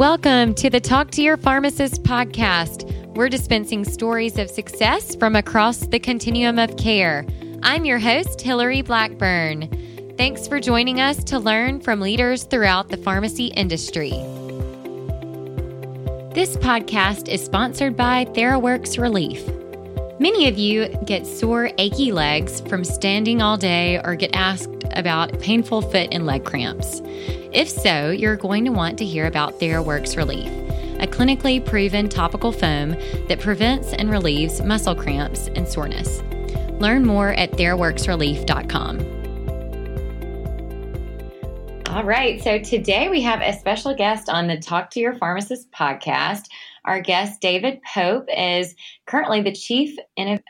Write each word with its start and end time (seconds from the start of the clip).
Welcome 0.00 0.54
to 0.54 0.70
the 0.70 0.80
Talk 0.80 1.10
to 1.10 1.22
Your 1.22 1.36
Pharmacist 1.36 2.04
podcast. 2.04 2.90
We're 3.14 3.28
dispensing 3.28 3.84
stories 3.84 4.38
of 4.38 4.48
success 4.48 5.14
from 5.14 5.36
across 5.36 5.80
the 5.88 5.98
continuum 5.98 6.58
of 6.58 6.78
care. 6.78 7.26
I'm 7.62 7.84
your 7.84 7.98
host, 7.98 8.40
Hillary 8.40 8.80
Blackburn. 8.80 9.68
Thanks 10.16 10.48
for 10.48 10.58
joining 10.58 11.02
us 11.02 11.22
to 11.24 11.38
learn 11.38 11.82
from 11.82 12.00
leaders 12.00 12.44
throughout 12.44 12.88
the 12.88 12.96
pharmacy 12.96 13.48
industry. 13.48 14.12
This 16.32 16.56
podcast 16.56 17.28
is 17.28 17.44
sponsored 17.44 17.94
by 17.94 18.24
TheraWorks 18.24 18.98
Relief. 18.98 19.46
Many 20.20 20.48
of 20.48 20.58
you 20.58 20.86
get 21.06 21.26
sore, 21.26 21.70
achy 21.78 22.12
legs 22.12 22.60
from 22.68 22.84
standing 22.84 23.40
all 23.40 23.56
day 23.56 23.98
or 24.04 24.14
get 24.14 24.36
asked 24.36 24.84
about 24.92 25.40
painful 25.40 25.80
foot 25.80 26.08
and 26.12 26.26
leg 26.26 26.44
cramps. 26.44 27.00
If 27.54 27.70
so, 27.70 28.10
you're 28.10 28.36
going 28.36 28.66
to 28.66 28.70
want 28.70 28.98
to 28.98 29.06
hear 29.06 29.24
about 29.24 29.58
TheraWorks 29.58 30.18
Relief, 30.18 30.52
a 31.00 31.06
clinically 31.06 31.64
proven 31.64 32.10
topical 32.10 32.52
foam 32.52 32.90
that 33.28 33.40
prevents 33.40 33.94
and 33.94 34.10
relieves 34.10 34.60
muscle 34.60 34.94
cramps 34.94 35.48
and 35.54 35.66
soreness. 35.66 36.22
Learn 36.82 37.06
more 37.06 37.30
at 37.30 37.52
theraworksrelief.com. 37.52 39.20
All 41.86 42.04
right, 42.04 42.42
so 42.42 42.58
today 42.58 43.08
we 43.08 43.22
have 43.22 43.40
a 43.40 43.58
special 43.58 43.94
guest 43.94 44.28
on 44.28 44.48
the 44.48 44.58
Talk 44.58 44.90
to 44.90 45.00
Your 45.00 45.14
Pharmacist 45.14 45.72
podcast. 45.72 46.48
Our 46.84 47.00
guest, 47.00 47.40
David 47.40 47.80
Pope, 47.94 48.26
is 48.34 48.74
currently 49.06 49.42
the 49.42 49.52
Chief 49.52 49.96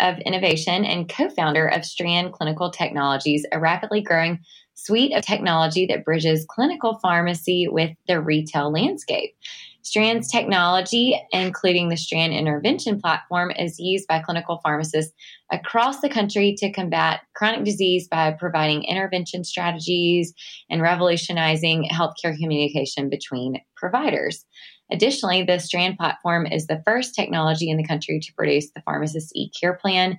of 0.01 0.19
Innovation 0.21 0.85
and 0.85 1.09
co 1.09 1.29
founder 1.29 1.67
of 1.67 1.85
Strand 1.85 2.33
Clinical 2.33 2.71
Technologies, 2.71 3.45
a 3.53 3.59
rapidly 3.59 4.01
growing 4.01 4.41
suite 4.75 5.13
of 5.13 5.25
technology 5.25 5.87
that 5.87 6.05
bridges 6.05 6.47
clinical 6.49 6.99
pharmacy 7.03 7.69
with 7.69 7.91
the 8.07 8.21
retail 8.21 8.73
landscape. 8.73 9.35
Strand's 9.83 10.31
technology, 10.31 11.21
including 11.33 11.89
the 11.89 11.97
Strand 11.97 12.35
Intervention 12.35 13.01
Platform, 13.01 13.51
is 13.51 13.79
used 13.79 14.07
by 14.07 14.21
clinical 14.21 14.61
pharmacists 14.63 15.15
across 15.51 16.01
the 16.01 16.09
country 16.09 16.55
to 16.59 16.71
combat 16.71 17.23
chronic 17.35 17.65
disease 17.65 18.07
by 18.07 18.31
providing 18.31 18.85
intervention 18.85 19.43
strategies 19.43 20.35
and 20.69 20.83
revolutionizing 20.83 21.89
healthcare 21.91 22.37
communication 22.39 23.09
between 23.09 23.61
providers. 23.75 24.45
Additionally, 24.93 25.43
the 25.43 25.59
Strand 25.59 25.97
platform 25.97 26.47
is 26.47 26.67
the 26.67 26.83
first 26.85 27.15
technology 27.15 27.71
in 27.71 27.77
the 27.77 27.87
country 27.87 28.21
to 28.21 28.33
produce 28.35 28.71
the 28.75 28.83
pharmacist 28.83 29.33
e 29.35 29.51
care 29.61 29.75
plan, 29.75 30.19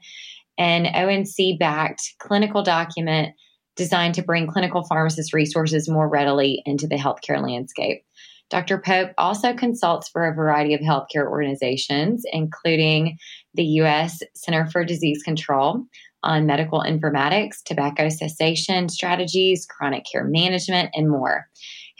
an 0.57 0.85
ONC 0.85 1.59
backed 1.59 2.15
clinical 2.19 2.63
document 2.63 3.33
designed 3.75 4.15
to 4.15 4.21
bring 4.23 4.47
clinical 4.47 4.83
pharmacist 4.83 5.33
resources 5.33 5.89
more 5.89 6.07
readily 6.07 6.61
into 6.65 6.87
the 6.87 6.97
healthcare 6.97 7.41
landscape. 7.41 8.03
Dr. 8.49 8.79
Pope 8.79 9.11
also 9.17 9.53
consults 9.53 10.09
for 10.09 10.27
a 10.27 10.35
variety 10.35 10.73
of 10.73 10.81
healthcare 10.81 11.25
organizations, 11.25 12.23
including 12.33 13.17
the 13.53 13.63
U.S. 13.63 14.21
Center 14.35 14.67
for 14.67 14.83
Disease 14.83 15.23
Control 15.23 15.85
on 16.23 16.45
medical 16.45 16.81
informatics, 16.81 17.63
tobacco 17.63 18.09
cessation 18.09 18.89
strategies, 18.89 19.65
chronic 19.65 20.03
care 20.11 20.25
management, 20.25 20.89
and 20.93 21.09
more. 21.09 21.47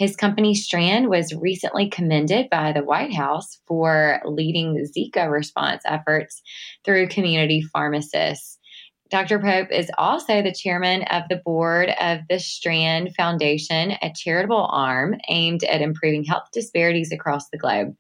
His 0.02 0.16
company 0.16 0.56
Strand 0.56 1.10
was 1.10 1.32
recently 1.32 1.88
commended 1.88 2.50
by 2.50 2.72
the 2.72 2.84
White 2.84 3.14
House 3.14 3.60
for 3.68 4.20
leading 4.26 4.84
Zika 4.98 5.30
response 5.30 5.84
efforts 5.86 6.42
through 6.84 7.10
community 7.10 7.62
pharmacists. 7.62 8.58
Dr. 9.12 9.38
Pope 9.38 9.68
is 9.70 9.92
also 10.00 10.42
the 10.42 10.56
chairman 10.56 11.04
of 11.04 11.26
the 11.30 11.40
board 11.46 11.92
of 12.02 12.22
the 12.30 12.40
Strand 12.40 13.12
Foundation, 13.16 13.92
a 14.02 14.12
charitable 14.16 14.66
arm 14.72 15.18
aimed 15.30 15.64
at 15.66 15.84
improving 15.84 16.24
health 16.24 16.48
disparities 16.52 17.12
across 17.12 17.50
the 17.50 17.60
globe. 17.60 17.94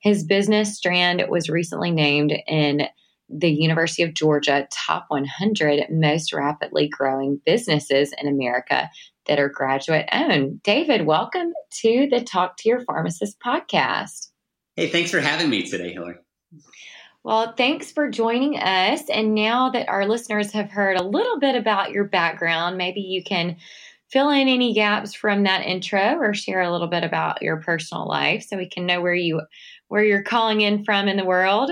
His 0.00 0.22
business, 0.22 0.76
Strand, 0.76 1.24
was 1.28 1.48
recently 1.48 1.90
named 1.90 2.34
in 2.46 2.82
the 3.28 3.50
University 3.50 4.04
of 4.04 4.14
Georgia 4.14 4.68
top 4.86 5.06
100 5.08 5.86
most 5.90 6.32
rapidly 6.32 6.88
growing 6.88 7.40
businesses 7.44 8.14
in 8.16 8.28
America 8.28 8.88
that 9.28 9.38
are 9.38 9.48
graduate 9.48 10.08
owned. 10.10 10.62
David, 10.62 11.06
welcome 11.06 11.52
to 11.82 12.08
the 12.10 12.20
Talk 12.20 12.56
to 12.58 12.68
Your 12.68 12.80
Pharmacist 12.80 13.38
podcast. 13.40 14.30
Hey, 14.74 14.88
thanks 14.88 15.10
for 15.10 15.20
having 15.20 15.50
me 15.50 15.62
today, 15.64 15.92
Hillary. 15.92 16.16
Well, 17.24 17.52
thanks 17.56 17.92
for 17.92 18.08
joining 18.10 18.58
us. 18.58 19.02
And 19.10 19.34
now 19.34 19.70
that 19.70 19.88
our 19.88 20.06
listeners 20.06 20.52
have 20.52 20.70
heard 20.70 20.96
a 20.96 21.04
little 21.04 21.38
bit 21.38 21.56
about 21.56 21.90
your 21.90 22.04
background, 22.04 22.78
maybe 22.78 23.00
you 23.00 23.22
can 23.22 23.56
fill 24.10 24.30
in 24.30 24.48
any 24.48 24.72
gaps 24.72 25.14
from 25.14 25.42
that 25.44 25.66
intro 25.66 26.16
or 26.16 26.32
share 26.32 26.62
a 26.62 26.72
little 26.72 26.86
bit 26.86 27.04
about 27.04 27.42
your 27.42 27.58
personal 27.58 28.08
life 28.08 28.46
so 28.48 28.56
we 28.56 28.68
can 28.68 28.86
know 28.86 29.02
where 29.02 29.14
you 29.14 29.42
where 29.88 30.02
you're 30.02 30.22
calling 30.22 30.60
in 30.60 30.84
from 30.84 31.08
in 31.08 31.16
the 31.16 31.24
world. 31.24 31.70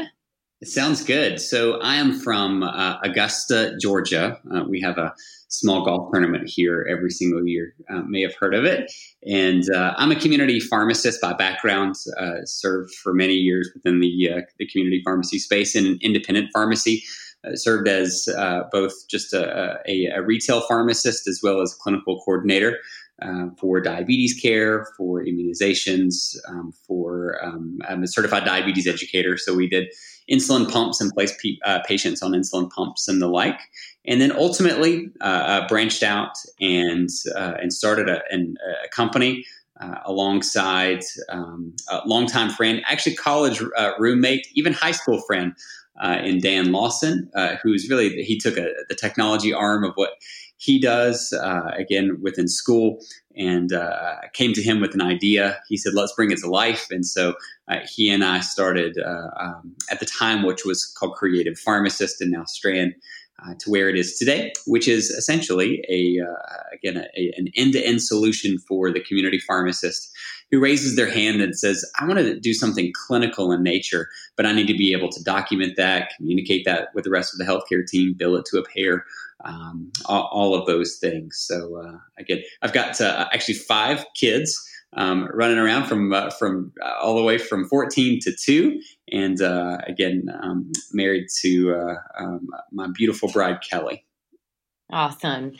It 0.62 0.68
sounds 0.68 1.04
good. 1.04 1.38
So 1.38 1.78
I 1.80 1.96
am 1.96 2.18
from 2.18 2.62
uh, 2.62 2.96
Augusta, 3.02 3.76
Georgia. 3.78 4.40
Uh, 4.50 4.64
we 4.66 4.80
have 4.80 4.96
a 4.96 5.14
small 5.48 5.84
golf 5.84 6.10
tournament 6.10 6.48
here 6.48 6.86
every 6.90 7.10
single 7.10 7.46
year. 7.46 7.74
Uh, 7.90 8.00
may 8.02 8.22
have 8.22 8.34
heard 8.34 8.54
of 8.54 8.64
it. 8.64 8.90
And 9.26 9.64
uh, 9.74 9.92
I'm 9.98 10.10
a 10.12 10.16
community 10.18 10.58
pharmacist 10.58 11.20
by 11.20 11.34
background. 11.34 11.96
Uh, 12.18 12.36
served 12.44 12.94
for 12.94 13.12
many 13.12 13.34
years 13.34 13.70
within 13.74 14.00
the 14.00 14.30
uh, 14.32 14.40
the 14.58 14.66
community 14.66 15.02
pharmacy 15.04 15.38
space 15.38 15.76
in 15.76 15.84
an 15.84 15.98
independent 16.00 16.48
pharmacy. 16.54 17.04
served 17.54 17.86
as 17.86 18.26
both 18.72 18.94
just 19.08 19.34
a, 19.34 19.78
a, 19.86 20.06
a, 20.06 20.22
retail 20.22 20.62
pharmacist 20.62 21.28
as 21.28 21.40
well 21.42 21.60
as 21.60 21.74
clinical 21.74 22.20
coordinator. 22.22 22.78
Uh, 23.22 23.46
for 23.58 23.80
diabetes 23.80 24.38
care, 24.38 24.86
for 24.94 25.24
immunizations, 25.24 26.36
um, 26.50 26.70
for 26.86 27.42
um, 27.42 27.78
I'm 27.88 28.02
a 28.02 28.06
certified 28.06 28.44
diabetes 28.44 28.86
educator. 28.86 29.38
So 29.38 29.54
we 29.54 29.70
did 29.70 29.88
insulin 30.30 30.70
pumps 30.70 31.00
and 31.00 31.10
place 31.14 31.34
pe- 31.40 31.56
uh, 31.64 31.80
patients 31.86 32.22
on 32.22 32.32
insulin 32.32 32.70
pumps 32.70 33.08
and 33.08 33.22
the 33.22 33.26
like. 33.26 33.58
And 34.04 34.20
then 34.20 34.32
ultimately 34.32 35.08
uh, 35.22 35.24
uh 35.24 35.66
branched 35.66 36.02
out 36.02 36.32
and 36.60 37.08
uh, 37.34 37.54
and 37.58 37.72
started 37.72 38.10
a, 38.10 38.20
an, 38.30 38.56
a 38.84 38.88
company 38.88 39.46
uh, 39.80 39.94
alongside 40.04 41.02
um, 41.30 41.74
a 41.90 42.02
longtime 42.06 42.50
friend, 42.50 42.82
actually 42.84 43.14
college 43.14 43.62
roommate, 43.98 44.46
even 44.54 44.74
high 44.74 44.92
school 44.92 45.22
friend 45.22 45.54
in 46.22 46.38
Dan 46.38 46.70
Lawson, 46.70 47.30
who's 47.62 47.88
really 47.88 48.22
he 48.24 48.38
took 48.38 48.58
a, 48.58 48.74
the 48.90 48.94
technology 48.94 49.54
arm 49.54 49.84
of 49.84 49.92
what 49.94 50.10
he 50.58 50.80
does 50.80 51.32
again 51.76 52.18
within 52.22 52.48
school 52.48 52.98
and 53.36 53.72
uh, 53.72 54.16
came 54.32 54.52
to 54.54 54.62
him 54.62 54.80
with 54.80 54.94
an 54.94 55.02
idea. 55.02 55.58
He 55.68 55.76
said, 55.76 55.94
"Let's 55.94 56.12
bring 56.14 56.30
it 56.30 56.38
to 56.38 56.48
life." 56.48 56.86
And 56.90 57.04
so 57.04 57.34
uh, 57.68 57.80
he 57.94 58.10
and 58.10 58.24
I 58.24 58.40
started 58.40 58.98
uh, 58.98 59.28
um, 59.38 59.74
at 59.90 60.00
the 60.00 60.06
time, 60.06 60.42
which 60.42 60.64
was 60.64 60.86
called 60.98 61.14
Creative 61.14 61.58
Pharmacist, 61.58 62.20
and 62.20 62.30
now 62.30 62.44
Strand. 62.44 62.94
Uh, 63.46 63.52
to 63.60 63.68
where 63.68 63.90
it 63.90 63.98
is 63.98 64.16
today, 64.16 64.50
which 64.66 64.88
is 64.88 65.10
essentially 65.10 65.84
a 65.90 66.24
uh, 66.26 66.62
again 66.72 66.96
a, 66.96 67.20
a, 67.20 67.32
an 67.36 67.48
end-to-end 67.54 68.00
solution 68.00 68.56
for 68.66 68.90
the 68.90 69.00
community 69.00 69.38
pharmacist 69.38 70.10
who 70.50 70.58
raises 70.58 70.96
their 70.96 71.10
hand 71.10 71.42
and 71.42 71.54
says, 71.54 71.84
"I 72.00 72.06
want 72.06 72.18
to 72.18 72.40
do 72.40 72.54
something 72.54 72.94
clinical 73.06 73.52
in 73.52 73.62
nature, 73.62 74.08
but 74.36 74.46
I 74.46 74.52
need 74.52 74.68
to 74.68 74.74
be 74.74 74.94
able 74.94 75.10
to 75.10 75.22
document 75.22 75.76
that, 75.76 76.12
communicate 76.16 76.64
that 76.64 76.88
with 76.94 77.04
the 77.04 77.10
rest 77.10 77.34
of 77.34 77.38
the 77.38 77.44
healthcare 77.44 77.86
team, 77.86 78.14
bill 78.16 78.36
it 78.36 78.46
to 78.46 78.58
a 78.58 78.64
payer, 78.64 79.04
um, 79.46 79.90
all, 80.06 80.28
all, 80.32 80.54
of 80.54 80.66
those 80.66 80.96
things. 80.96 81.38
So 81.38 81.76
uh, 81.76 81.98
again, 82.18 82.42
I've 82.62 82.72
got 82.72 83.00
uh, 83.00 83.28
actually 83.32 83.54
five 83.54 84.04
kids 84.14 84.62
um, 84.96 85.28
running 85.32 85.58
around 85.58 85.86
from 85.86 86.12
uh, 86.12 86.30
from 86.30 86.72
uh, 86.82 86.94
all 87.00 87.16
the 87.16 87.22
way 87.22 87.38
from 87.38 87.68
14 87.68 88.20
to 88.22 88.32
two, 88.34 88.80
and 89.12 89.40
uh, 89.40 89.78
again, 89.86 90.26
um, 90.42 90.72
married 90.92 91.26
to 91.42 91.74
uh, 91.74 91.94
um, 92.18 92.48
my 92.72 92.88
beautiful 92.94 93.30
bride 93.30 93.58
Kelly. 93.68 94.04
Awesome. 94.90 95.52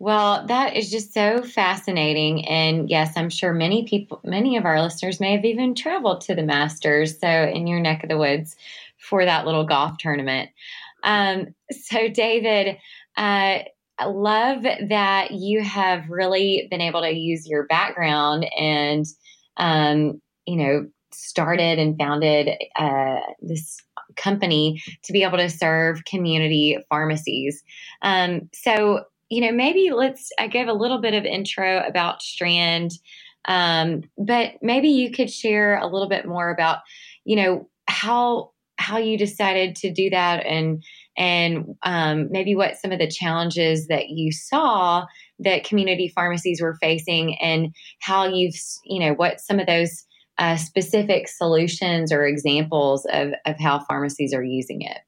Well, 0.00 0.46
that 0.46 0.74
is 0.74 0.90
just 0.90 1.14
so 1.14 1.42
fascinating. 1.42 2.44
And 2.48 2.90
yes, 2.90 3.12
I'm 3.16 3.30
sure 3.30 3.52
many 3.52 3.84
people, 3.84 4.20
many 4.24 4.56
of 4.56 4.64
our 4.64 4.82
listeners 4.82 5.20
may 5.20 5.32
have 5.32 5.44
even 5.44 5.76
traveled 5.76 6.22
to 6.22 6.34
the 6.34 6.42
Masters. 6.42 7.18
So, 7.20 7.28
in 7.28 7.68
your 7.68 7.78
neck 7.78 8.02
of 8.02 8.08
the 8.08 8.18
woods 8.18 8.56
for 8.98 9.24
that 9.24 9.46
little 9.46 9.64
golf 9.64 9.98
tournament. 9.98 10.50
Um, 11.04 11.54
so, 11.70 12.08
David, 12.08 12.78
uh, 13.16 13.58
I 13.96 14.06
love 14.06 14.62
that 14.62 15.30
you 15.30 15.62
have 15.62 16.08
really 16.08 16.66
been 16.70 16.80
able 16.80 17.02
to 17.02 17.10
use 17.10 17.48
your 17.48 17.64
background 17.66 18.44
and, 18.58 19.06
um, 19.56 20.20
you 20.46 20.56
know, 20.56 20.86
started 21.12 21.78
and 21.78 21.96
founded 21.96 22.50
uh, 22.74 23.20
this 23.40 23.80
company 24.16 24.82
to 25.04 25.12
be 25.12 25.22
able 25.22 25.38
to 25.38 25.48
serve 25.48 26.04
community 26.06 26.76
pharmacies. 26.88 27.62
Um, 28.02 28.50
so, 28.52 29.04
you 29.28 29.40
know, 29.40 29.52
maybe 29.52 29.92
let's, 29.94 30.30
I 30.40 30.48
gave 30.48 30.66
a 30.66 30.72
little 30.72 31.00
bit 31.00 31.14
of 31.14 31.24
intro 31.24 31.86
about 31.86 32.20
Strand, 32.20 32.92
um, 33.44 34.02
but 34.18 34.54
maybe 34.60 34.88
you 34.88 35.12
could 35.12 35.30
share 35.30 35.78
a 35.78 35.86
little 35.86 36.08
bit 36.08 36.26
more 36.26 36.50
about, 36.50 36.78
you 37.24 37.36
know, 37.36 37.68
how, 37.86 38.50
how 38.76 38.98
you 38.98 39.16
decided 39.16 39.76
to 39.76 39.92
do 39.92 40.10
that 40.10 40.44
and, 40.44 40.82
and 41.16 41.76
um, 41.82 42.28
maybe 42.30 42.54
what 42.54 42.76
some 42.76 42.92
of 42.92 42.98
the 42.98 43.10
challenges 43.10 43.86
that 43.86 44.08
you 44.08 44.32
saw 44.32 45.04
that 45.38 45.64
community 45.64 46.08
pharmacies 46.08 46.60
were 46.60 46.76
facing 46.80 47.36
and 47.40 47.74
how 48.00 48.26
you've 48.26 48.54
you 48.84 49.00
know 49.00 49.14
what 49.14 49.40
some 49.40 49.58
of 49.58 49.66
those 49.66 50.04
uh, 50.38 50.56
specific 50.56 51.28
solutions 51.28 52.12
or 52.12 52.26
examples 52.26 53.06
of, 53.12 53.32
of 53.46 53.58
how 53.58 53.78
pharmacies 53.84 54.34
are 54.34 54.42
using 54.42 54.82
it? 54.82 54.98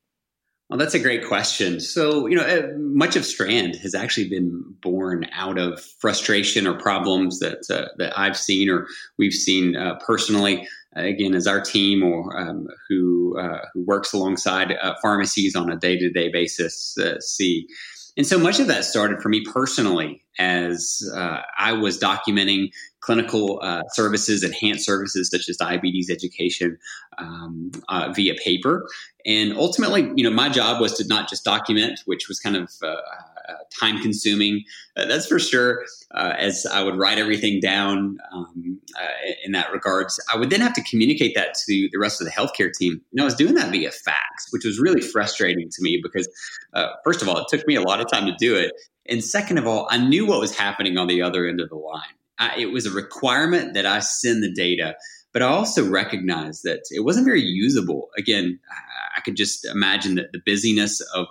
Well, 0.68 0.78
that's 0.78 0.94
a 0.94 0.98
great 0.98 1.24
question. 1.24 1.78
So, 1.78 2.26
you 2.26 2.34
know, 2.34 2.42
uh, 2.42 2.76
much 2.76 3.14
of 3.14 3.24
Strand 3.24 3.76
has 3.76 3.94
actually 3.94 4.28
been 4.28 4.64
born 4.82 5.26
out 5.32 5.58
of 5.58 5.80
frustration 6.00 6.66
or 6.66 6.74
problems 6.74 7.38
that 7.38 7.70
uh, 7.70 7.88
that 7.98 8.18
I've 8.18 8.36
seen 8.36 8.68
or 8.68 8.88
we've 9.16 9.32
seen 9.32 9.76
uh, 9.76 9.96
personally. 10.04 10.66
Again, 10.94 11.34
as 11.34 11.46
our 11.46 11.60
team 11.60 12.02
or 12.02 12.36
um, 12.36 12.66
who 12.88 13.38
uh, 13.38 13.60
who 13.74 13.84
works 13.84 14.12
alongside 14.12 14.72
uh, 14.72 14.94
pharmacies 15.02 15.54
on 15.54 15.70
a 15.70 15.76
day 15.76 15.98
to 15.98 16.10
day 16.10 16.30
basis 16.30 16.96
uh, 16.98 17.20
see. 17.20 17.68
And 18.16 18.26
so 18.26 18.38
much 18.38 18.60
of 18.60 18.66
that 18.68 18.84
started 18.84 19.20
for 19.20 19.28
me 19.28 19.44
personally 19.44 20.24
as 20.38 21.02
I 21.14 21.72
was 21.72 21.98
documenting 21.98 22.70
clinical 23.06 23.60
uh, 23.62 23.82
services, 23.92 24.42
enhanced 24.42 24.84
services 24.84 25.30
such 25.30 25.48
as 25.48 25.56
diabetes 25.56 26.10
education 26.10 26.76
um, 27.18 27.70
uh, 27.88 28.12
via 28.12 28.34
paper. 28.34 28.88
And 29.24 29.56
ultimately, 29.56 30.10
you 30.16 30.24
know, 30.24 30.34
my 30.34 30.48
job 30.48 30.80
was 30.80 30.94
to 30.94 31.06
not 31.06 31.28
just 31.28 31.44
document, 31.44 32.00
which 32.06 32.26
was 32.28 32.40
kind 32.40 32.56
of 32.56 32.70
uh, 32.82 32.88
uh 32.88 32.98
time 33.78 34.00
consuming, 34.02 34.64
uh, 34.96 35.04
that's 35.06 35.26
for 35.26 35.38
sure. 35.38 35.84
Uh, 36.14 36.34
as 36.38 36.66
I 36.66 36.82
would 36.82 36.96
write 36.96 37.18
everything 37.18 37.60
down 37.60 38.18
um, 38.32 38.80
in 39.44 39.52
that 39.52 39.72
regards, 39.72 40.20
I 40.32 40.36
would 40.38 40.50
then 40.50 40.60
have 40.60 40.74
to 40.74 40.82
communicate 40.82 41.34
that 41.34 41.54
to 41.66 41.88
the 41.92 41.98
rest 41.98 42.20
of 42.20 42.26
the 42.26 42.32
healthcare 42.32 42.72
team. 42.72 43.00
And 43.12 43.20
I 43.20 43.24
was 43.24 43.34
doing 43.34 43.54
that 43.54 43.70
via 43.70 43.90
fax, 43.90 44.46
which 44.50 44.64
was 44.64 44.78
really 44.78 45.00
frustrating 45.00 45.68
to 45.68 45.82
me 45.82 46.00
because, 46.02 46.28
first 47.04 47.22
of 47.22 47.28
all, 47.28 47.38
it 47.38 47.46
took 47.48 47.66
me 47.66 47.74
a 47.74 47.82
lot 47.82 48.00
of 48.00 48.10
time 48.10 48.26
to 48.26 48.34
do 48.38 48.56
it. 48.56 48.72
And 49.08 49.22
second 49.22 49.58
of 49.58 49.66
all, 49.66 49.86
I 49.90 49.98
knew 49.98 50.26
what 50.26 50.40
was 50.40 50.56
happening 50.56 50.98
on 50.98 51.06
the 51.06 51.22
other 51.22 51.46
end 51.46 51.60
of 51.60 51.68
the 51.68 51.76
line. 51.76 52.02
I, 52.38 52.56
it 52.58 52.72
was 52.72 52.86
a 52.86 52.90
requirement 52.90 53.74
that 53.74 53.86
I 53.86 54.00
send 54.00 54.42
the 54.42 54.52
data, 54.52 54.96
but 55.36 55.42
I 55.42 55.48
also 55.48 55.86
recognized 55.86 56.62
that 56.64 56.80
it 56.90 57.04
wasn't 57.04 57.26
very 57.26 57.42
usable. 57.42 58.08
Again, 58.16 58.58
I 59.14 59.20
could 59.20 59.36
just 59.36 59.66
imagine 59.66 60.14
that 60.14 60.32
the 60.32 60.40
busyness 60.46 61.02
of 61.14 61.26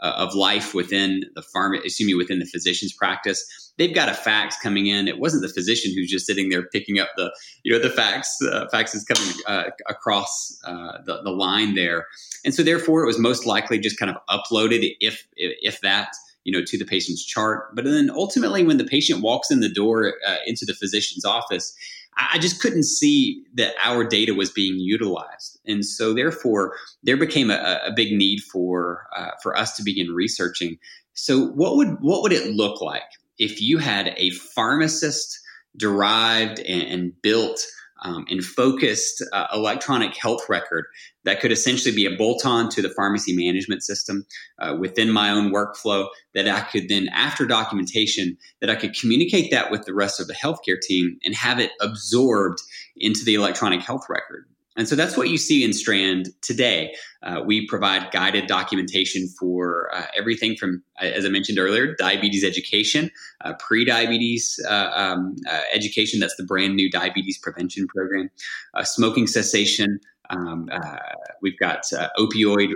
uh, 0.00 0.14
of 0.16 0.34
life 0.34 0.72
within 0.72 1.24
the 1.34 1.42
farm, 1.42 1.74
excuse 1.74 2.06
me, 2.06 2.14
within 2.14 2.38
the 2.38 2.46
physician's 2.46 2.94
practice. 2.94 3.44
They've 3.76 3.94
got 3.94 4.08
a 4.08 4.14
fax 4.14 4.56
coming 4.58 4.86
in. 4.86 5.08
It 5.08 5.18
wasn't 5.18 5.42
the 5.42 5.52
physician 5.52 5.92
who's 5.94 6.10
just 6.10 6.24
sitting 6.24 6.48
there 6.48 6.62
picking 6.68 7.00
up 7.00 7.10
the, 7.18 7.30
you 7.62 7.70
know, 7.70 7.78
the 7.78 7.90
fax. 7.90 8.34
Uh, 8.40 8.66
fax 8.72 8.94
is 8.94 9.04
coming 9.04 9.30
uh, 9.46 9.64
across 9.90 10.58
uh, 10.64 11.02
the, 11.04 11.20
the 11.22 11.30
line 11.30 11.74
there, 11.74 12.06
and 12.46 12.54
so 12.54 12.62
therefore 12.62 13.02
it 13.02 13.06
was 13.06 13.18
most 13.18 13.44
likely 13.44 13.78
just 13.78 13.98
kind 13.98 14.10
of 14.10 14.16
uploaded, 14.30 14.90
if 15.00 15.26
if 15.36 15.82
that 15.82 16.08
you 16.44 16.52
know 16.58 16.64
to 16.64 16.78
the 16.78 16.86
patient's 16.86 17.22
chart 17.22 17.74
but 17.74 17.84
then 17.84 18.10
ultimately 18.10 18.64
when 18.64 18.78
the 18.78 18.84
patient 18.84 19.20
walks 19.20 19.50
in 19.50 19.60
the 19.60 19.68
door 19.68 20.14
uh, 20.26 20.36
into 20.46 20.64
the 20.64 20.72
physician's 20.72 21.22
office 21.22 21.76
I 22.16 22.38
just 22.38 22.60
couldn't 22.60 22.84
see 22.84 23.42
that 23.54 23.74
our 23.82 24.04
data 24.04 24.34
was 24.34 24.50
being 24.50 24.78
utilized, 24.78 25.58
and 25.66 25.84
so 25.84 26.12
therefore 26.12 26.76
there 27.02 27.16
became 27.16 27.50
a, 27.50 27.80
a 27.86 27.92
big 27.94 28.12
need 28.12 28.40
for 28.40 29.06
uh, 29.16 29.30
for 29.42 29.56
us 29.56 29.76
to 29.76 29.82
begin 29.82 30.12
researching. 30.12 30.78
So 31.14 31.46
what 31.48 31.76
would 31.76 31.96
what 32.00 32.22
would 32.22 32.32
it 32.32 32.54
look 32.54 32.80
like 32.80 33.02
if 33.38 33.60
you 33.60 33.78
had 33.78 34.14
a 34.16 34.30
pharmacist 34.30 35.38
derived 35.76 36.58
and, 36.60 36.82
and 36.82 37.22
built 37.22 37.64
um, 38.02 38.24
and 38.28 38.44
focused 38.44 39.24
uh, 39.32 39.46
electronic 39.52 40.16
health 40.16 40.48
record 40.48 40.84
that 41.24 41.40
could 41.40 41.52
essentially 41.52 41.94
be 41.94 42.06
a 42.06 42.16
bolt 42.16 42.46
on 42.46 42.68
to 42.70 42.82
the 42.82 42.88
pharmacy 42.88 43.36
management 43.36 43.82
system 43.82 44.26
uh, 44.58 44.76
within 44.78 45.10
my 45.10 45.30
own 45.30 45.52
workflow 45.52 46.08
that 46.34 46.48
I 46.48 46.60
could 46.60 46.88
then, 46.88 47.08
after 47.08 47.46
documentation, 47.46 48.36
that 48.60 48.70
I 48.70 48.74
could 48.74 48.98
communicate 48.98 49.50
that 49.50 49.70
with 49.70 49.84
the 49.84 49.94
rest 49.94 50.20
of 50.20 50.26
the 50.26 50.34
healthcare 50.34 50.80
team 50.80 51.18
and 51.24 51.34
have 51.34 51.58
it 51.58 51.72
absorbed 51.80 52.60
into 52.96 53.24
the 53.24 53.34
electronic 53.34 53.82
health 53.82 54.06
record. 54.08 54.46
And 54.80 54.88
so 54.88 54.96
that's 54.96 55.14
what 55.14 55.28
you 55.28 55.36
see 55.36 55.62
in 55.62 55.74
Strand 55.74 56.30
today. 56.40 56.94
Uh, 57.22 57.42
we 57.44 57.66
provide 57.66 58.10
guided 58.12 58.46
documentation 58.46 59.28
for 59.38 59.94
uh, 59.94 60.06
everything 60.16 60.56
from, 60.56 60.82
uh, 61.02 61.04
as 61.04 61.26
I 61.26 61.28
mentioned 61.28 61.58
earlier, 61.58 61.94
diabetes 61.96 62.42
education, 62.42 63.10
uh, 63.44 63.52
pre 63.58 63.84
diabetes 63.84 64.58
uh, 64.66 64.90
um, 64.94 65.36
uh, 65.46 65.60
education. 65.74 66.18
That's 66.18 66.34
the 66.36 66.44
brand 66.44 66.76
new 66.76 66.90
diabetes 66.90 67.36
prevention 67.36 67.88
program, 67.88 68.30
smoking 68.82 69.26
cessation. 69.26 70.00
Um, 70.30 70.70
we've 71.42 71.58
got 71.58 71.82
opioid 72.18 72.70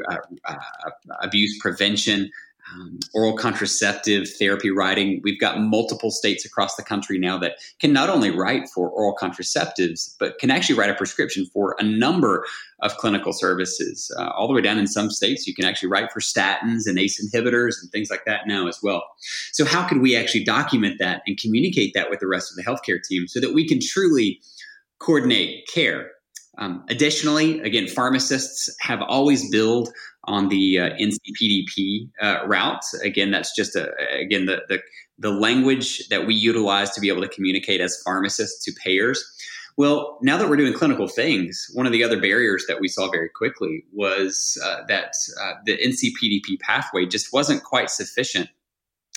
abuse 1.23 1.59
prevention 1.59 2.31
um, 2.75 2.99
oral 3.15 3.37
contraceptive 3.37 4.29
therapy 4.38 4.71
writing. 4.71 5.21
We've 5.23 5.41
got 5.41 5.61
multiple 5.61 6.11
states 6.11 6.44
across 6.44 6.76
the 6.76 6.82
country 6.82 7.19
now 7.19 7.38
that 7.38 7.56
can 7.81 7.93
not 7.93 8.09
only 8.09 8.31
write 8.31 8.69
for 8.69 8.88
oral 8.88 9.17
contraceptives, 9.17 10.15
but 10.19 10.38
can 10.38 10.50
actually 10.50 10.76
write 10.76 10.91
a 10.91 10.94
prescription 10.94 11.47
for 11.53 11.76
a 11.79 11.85
number 11.85 12.44
of 12.82 12.97
clinical 12.97 13.32
services. 13.32 14.15
Uh, 14.19 14.31
all 14.31 14.47
the 14.49 14.55
way 14.55 14.61
down 14.61 14.79
in 14.79 14.87
some 14.87 15.11
states, 15.11 15.47
you 15.47 15.55
can 15.55 15.65
actually 15.65 15.88
write 15.88 16.12
for 16.12 16.21
statins 16.21 16.87
and 16.87 16.99
ACE 16.99 17.25
inhibitors 17.25 17.75
and 17.81 17.91
things 17.93 18.11
like 18.11 18.25
that 18.26 18.47
now 18.47 18.67
as 18.67 18.81
well. 18.82 19.05
So, 19.53 19.65
how 19.65 19.87
could 19.87 20.00
we 20.00 20.17
actually 20.17 20.44
document 20.44 20.99
that 20.99 21.23
and 21.27 21.38
communicate 21.38 21.93
that 21.94 22.11
with 22.11 22.20
the 22.20 22.27
rest 22.27 22.50
of 22.50 22.56
the 22.56 22.62
healthcare 22.62 23.03
team 23.03 23.29
so 23.29 23.41
that 23.41 23.55
we 23.55 23.67
can 23.67 23.81
truly 23.81 24.41
coordinate 24.99 25.67
care? 25.73 26.11
Um, 26.59 26.85
additionally, 26.89 27.61
again, 27.61 27.89
pharmacists 27.89 28.75
have 28.81 29.03
always 29.03 29.51
billed 29.51 29.91
on 30.25 30.49
the 30.49 30.79
uh, 30.79 30.91
NCPDP 30.91 32.09
uh, 32.21 32.47
route. 32.47 32.85
Again, 33.03 33.31
that's 33.31 33.55
just 33.55 33.77
a, 33.77 33.93
again 34.19 34.47
the, 34.47 34.62
the 34.69 34.81
the 35.19 35.31
language 35.31 36.09
that 36.09 36.27
we 36.27 36.35
utilize 36.35 36.91
to 36.91 37.01
be 37.01 37.09
able 37.09 37.23
to 37.23 37.29
communicate 37.29 37.81
as 37.81 38.01
pharmacists 38.05 38.65
to 38.65 38.73
payers. 38.83 39.25
Well, 39.77 40.19
now 40.23 40.37
that 40.37 40.49
we're 40.49 40.56
doing 40.56 40.73
clinical 40.73 41.09
things, 41.09 41.69
one 41.75 41.87
of 41.87 41.93
the 41.93 42.05
other 42.05 42.21
barriers 42.21 42.65
that 42.69 42.81
we 42.81 42.89
saw 42.89 43.11
very 43.11 43.29
quickly 43.29 43.85
was 43.93 44.56
uh, 44.65 44.83
that 44.89 45.15
uh, 45.41 45.53
the 45.67 45.77
NCPDP 45.77 46.61
pathway 46.61 47.06
just 47.06 47.33
wasn't 47.33 47.65
quite 47.65 47.91
sufficient 47.91 48.49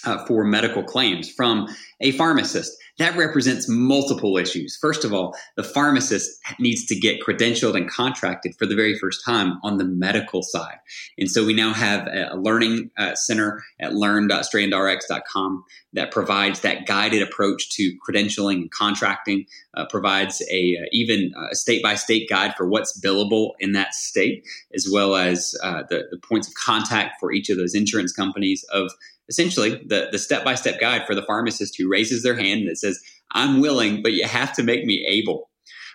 uh, 0.03 0.25
for 0.25 0.43
medical 0.43 0.83
claims 0.83 1.29
from 1.29 1.67
a 2.01 2.11
pharmacist. 2.11 2.75
That 2.97 3.15
represents 3.15 3.69
multiple 3.69 4.37
issues. 4.37 4.75
First 4.75 5.05
of 5.05 5.13
all, 5.13 5.35
the 5.55 5.63
pharmacist 5.63 6.39
needs 6.59 6.85
to 6.87 6.99
get 6.99 7.21
credentialed 7.21 7.75
and 7.75 7.89
contracted 7.89 8.55
for 8.55 8.65
the 8.65 8.75
very 8.75 8.97
first 8.97 9.23
time 9.23 9.59
on 9.63 9.77
the 9.77 9.83
medical 9.83 10.41
side. 10.41 10.77
And 11.17 11.29
so 11.29 11.45
we 11.45 11.53
now 11.53 11.73
have 11.73 12.07
a 12.07 12.35
learning 12.35 12.89
uh, 12.97 13.13
center 13.13 13.63
at 13.79 13.93
learn.strandrx.com 13.93 15.63
that 15.93 16.11
provides 16.11 16.61
that 16.61 16.85
guided 16.87 17.21
approach 17.21 17.69
to 17.71 17.95
credentialing 18.07 18.61
and 18.61 18.71
contracting, 18.71 19.45
uh, 19.75 19.85
provides 19.85 20.41
a 20.51 20.77
uh, 20.81 20.85
even 20.91 21.31
a 21.51 21.55
state 21.55 21.83
by 21.83 21.95
state 21.95 22.27
guide 22.29 22.55
for 22.55 22.67
what's 22.67 22.99
billable 22.99 23.51
in 23.59 23.73
that 23.73 23.93
state, 23.93 24.43
as 24.73 24.87
well 24.91 25.15
as 25.15 25.55
uh, 25.63 25.83
the, 25.89 26.07
the 26.09 26.17
points 26.17 26.47
of 26.47 26.53
contact 26.55 27.19
for 27.19 27.31
each 27.31 27.49
of 27.49 27.57
those 27.57 27.75
insurance 27.75 28.11
companies 28.11 28.65
of 28.71 28.91
essentially 29.29 29.81
the, 29.87 30.07
the 30.11 30.19
step-by-step 30.19 30.79
guide 30.79 31.05
for 31.05 31.15
the 31.15 31.23
pharmacist 31.23 31.75
who 31.77 31.89
raises 31.89 32.23
their 32.23 32.35
hand 32.35 32.67
that 32.67 32.77
says 32.77 32.99
i'm 33.31 33.59
willing 33.59 34.01
but 34.01 34.13
you 34.13 34.25
have 34.25 34.53
to 34.53 34.63
make 34.63 34.85
me 34.85 35.05
able. 35.07 35.49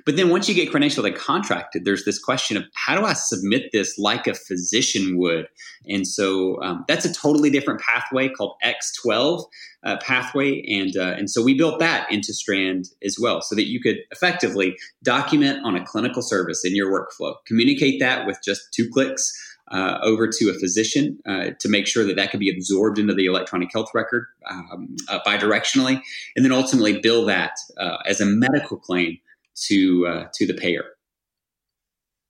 But 0.04 0.16
then 0.16 0.30
once 0.30 0.48
you 0.48 0.54
get 0.54 0.72
credentialed 0.72 1.06
and 1.06 1.14
contracted 1.14 1.84
there's 1.84 2.04
this 2.04 2.18
question 2.18 2.56
of 2.56 2.64
how 2.74 2.98
do 2.98 3.04
i 3.06 3.12
submit 3.12 3.70
this 3.72 3.98
like 3.98 4.26
a 4.26 4.34
physician 4.34 5.18
would? 5.18 5.46
And 5.88 6.06
so 6.06 6.60
um, 6.62 6.84
that's 6.88 7.04
a 7.04 7.12
totally 7.12 7.50
different 7.50 7.80
pathway 7.80 8.28
called 8.28 8.56
x12 8.64 9.44
uh, 9.84 9.96
pathway. 9.98 10.62
And 10.68 10.96
uh, 10.96 11.14
and 11.16 11.30
so 11.30 11.42
we 11.42 11.54
built 11.54 11.78
that 11.80 12.10
into 12.10 12.32
strand 12.32 12.86
as 13.04 13.16
well 13.20 13.42
so 13.42 13.54
that 13.54 13.66
you 13.66 13.80
could 13.80 13.98
effectively 14.10 14.76
document 15.02 15.64
on 15.64 15.76
a 15.76 15.84
clinical 15.84 16.22
service 16.22 16.64
in 16.64 16.74
your 16.74 16.90
workflow. 16.90 17.34
Communicate 17.46 18.00
that 18.00 18.26
with 18.26 18.38
just 18.44 18.62
two 18.72 18.88
clicks 18.90 19.32
uh, 19.72 19.98
over 20.02 20.28
to 20.28 20.50
a 20.50 20.54
physician 20.54 21.18
uh, 21.26 21.50
to 21.58 21.68
make 21.68 21.86
sure 21.86 22.04
that 22.04 22.16
that 22.16 22.30
could 22.30 22.40
be 22.40 22.50
absorbed 22.50 22.98
into 22.98 23.14
the 23.14 23.26
electronic 23.26 23.70
health 23.72 23.88
record 23.94 24.26
um, 24.50 24.94
uh, 25.08 25.18
bidirectionally, 25.26 26.00
and 26.36 26.44
then 26.44 26.52
ultimately 26.52 27.00
bill 27.00 27.24
that 27.24 27.52
uh, 27.78 27.96
as 28.06 28.20
a 28.20 28.26
medical 28.26 28.76
claim 28.76 29.18
to 29.54 30.06
uh, 30.06 30.24
to 30.34 30.46
the 30.46 30.54
payer. 30.54 30.84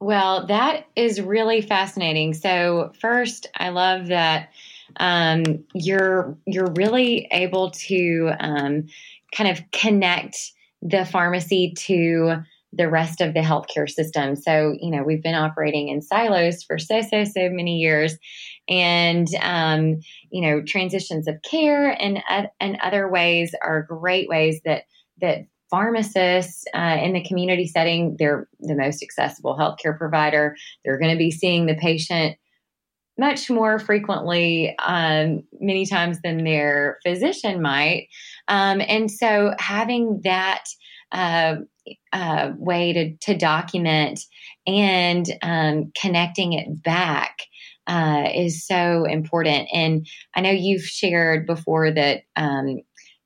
Well, 0.00 0.46
that 0.46 0.86
is 0.96 1.20
really 1.20 1.60
fascinating. 1.60 2.34
So, 2.34 2.92
first, 3.00 3.46
I 3.54 3.68
love 3.68 4.08
that 4.08 4.48
um, 4.96 5.64
you're 5.74 6.36
you're 6.46 6.72
really 6.72 7.28
able 7.30 7.70
to 7.70 8.32
um, 8.40 8.86
kind 9.32 9.50
of 9.50 9.62
connect 9.72 10.52
the 10.82 11.04
pharmacy 11.04 11.72
to 11.76 12.42
the 12.72 12.88
rest 12.88 13.20
of 13.20 13.34
the 13.34 13.40
healthcare 13.40 13.88
system. 13.88 14.34
So, 14.34 14.74
you 14.80 14.90
know, 14.90 15.02
we've 15.02 15.22
been 15.22 15.34
operating 15.34 15.88
in 15.88 16.00
silos 16.00 16.62
for 16.62 16.78
so, 16.78 17.02
so, 17.02 17.24
so 17.24 17.50
many 17.50 17.76
years. 17.76 18.16
And, 18.68 19.28
um, 19.42 20.00
you 20.30 20.40
know, 20.40 20.62
transitions 20.62 21.28
of 21.28 21.36
care 21.42 21.90
and, 21.90 22.22
uh, 22.28 22.44
and 22.60 22.78
other 22.82 23.10
ways 23.10 23.54
are 23.62 23.82
great 23.82 24.28
ways 24.28 24.60
that, 24.64 24.84
that 25.20 25.46
pharmacists 25.70 26.64
uh, 26.74 26.98
in 27.02 27.12
the 27.12 27.24
community 27.24 27.66
setting, 27.66 28.16
they're 28.18 28.48
the 28.60 28.74
most 28.74 29.02
accessible 29.02 29.56
healthcare 29.56 29.96
provider. 29.96 30.56
They're 30.84 30.98
going 30.98 31.12
to 31.12 31.18
be 31.18 31.30
seeing 31.30 31.66
the 31.66 31.74
patient 31.74 32.36
much 33.18 33.50
more 33.50 33.78
frequently, 33.78 34.74
um, 34.78 35.42
many 35.60 35.84
times 35.84 36.18
than 36.22 36.44
their 36.44 36.98
physician 37.04 37.60
might. 37.60 38.08
Um, 38.48 38.80
and 38.80 39.10
so 39.10 39.54
having 39.58 40.20
that 40.24 40.64
uh, 41.12 41.56
uh, 42.12 42.52
way 42.56 42.92
to, 42.92 43.16
to 43.16 43.36
document 43.36 44.20
and 44.66 45.26
um, 45.42 45.92
connecting 46.00 46.52
it 46.52 46.82
back 46.82 47.38
uh, 47.86 48.28
is 48.34 48.66
so 48.66 49.04
important. 49.04 49.68
And 49.72 50.06
I 50.34 50.40
know 50.40 50.50
you've 50.50 50.84
shared 50.84 51.46
before 51.46 51.90
that 51.90 52.22
um, 52.36 52.80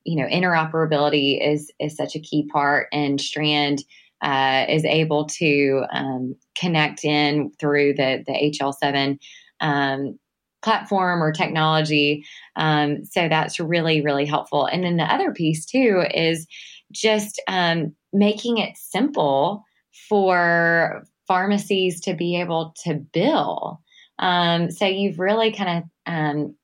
you 0.05 0.17
know 0.17 0.29
interoperability 0.29 1.45
is 1.45 1.71
is 1.81 1.97
such 1.97 2.15
a 2.15 2.21
key 2.21 2.49
part, 2.53 2.89
and 2.93 3.21
Strand 3.21 3.85
uh, 4.23 4.65
is 4.69 4.85
able 4.85 5.27
to 5.27 5.85
um, 5.93 6.37
connect 6.57 7.05
in 7.05 7.53
through 7.59 7.95
the 7.95 8.25
the 8.27 8.33
HL7 8.33 9.19
um, 9.61 10.19
platform 10.63 11.23
or 11.23 11.33
technology. 11.33 12.25
Um, 12.57 13.05
so 13.05 13.29
that's 13.29 13.61
really 13.61 14.01
really 14.01 14.25
helpful. 14.27 14.65
And 14.65 14.83
then 14.83 14.97
the 14.97 15.05
other 15.05 15.33
piece 15.33 15.67
too 15.67 16.05
is 16.15 16.47
just 16.93 17.43
um, 17.49 17.95
making 18.19 18.59
it 18.59 18.77
simple 18.77 19.65
for 20.09 21.05
pharmacies 21.27 22.01
to 22.03 22.15
be 22.15 22.41
able 22.41 22.75
to 22.85 22.95
bill. 22.95 23.81
Um, 24.19 24.71
so 24.71 24.87
you've 24.87 25.19
really 25.19 25.53
kind 25.53 25.79
of 25.79 26.13
um, 26.13 26.57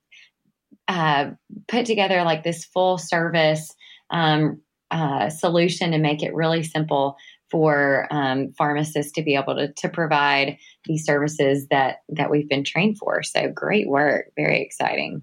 uh, 0.88 1.30
put 1.68 1.87
together 1.87 2.23
like 2.23 2.44
this 2.44 2.64
full 2.64 2.99
service 2.99 3.75
um, 4.11 4.61
uh, 4.90 5.30
solution 5.30 5.92
to 5.92 5.99
make 5.99 6.23
it 6.23 6.35
really 6.35 6.62
simple 6.62 7.16
for 7.50 8.09
um, 8.11 8.52
pharmacists 8.56 9.12
to 9.12 9.23
be 9.23 9.35
able 9.35 9.54
to, 9.54 9.73
to 9.75 9.88
provide 9.88 10.56
these 10.87 11.04
services 11.04 11.66
that 11.71 11.99
that 12.09 12.30
we've 12.30 12.49
been 12.49 12.64
trained 12.64 12.99
for. 12.99 13.23
So 13.23 13.49
great 13.49 13.88
work, 13.88 14.32
very 14.37 14.62
exciting. 14.62 15.23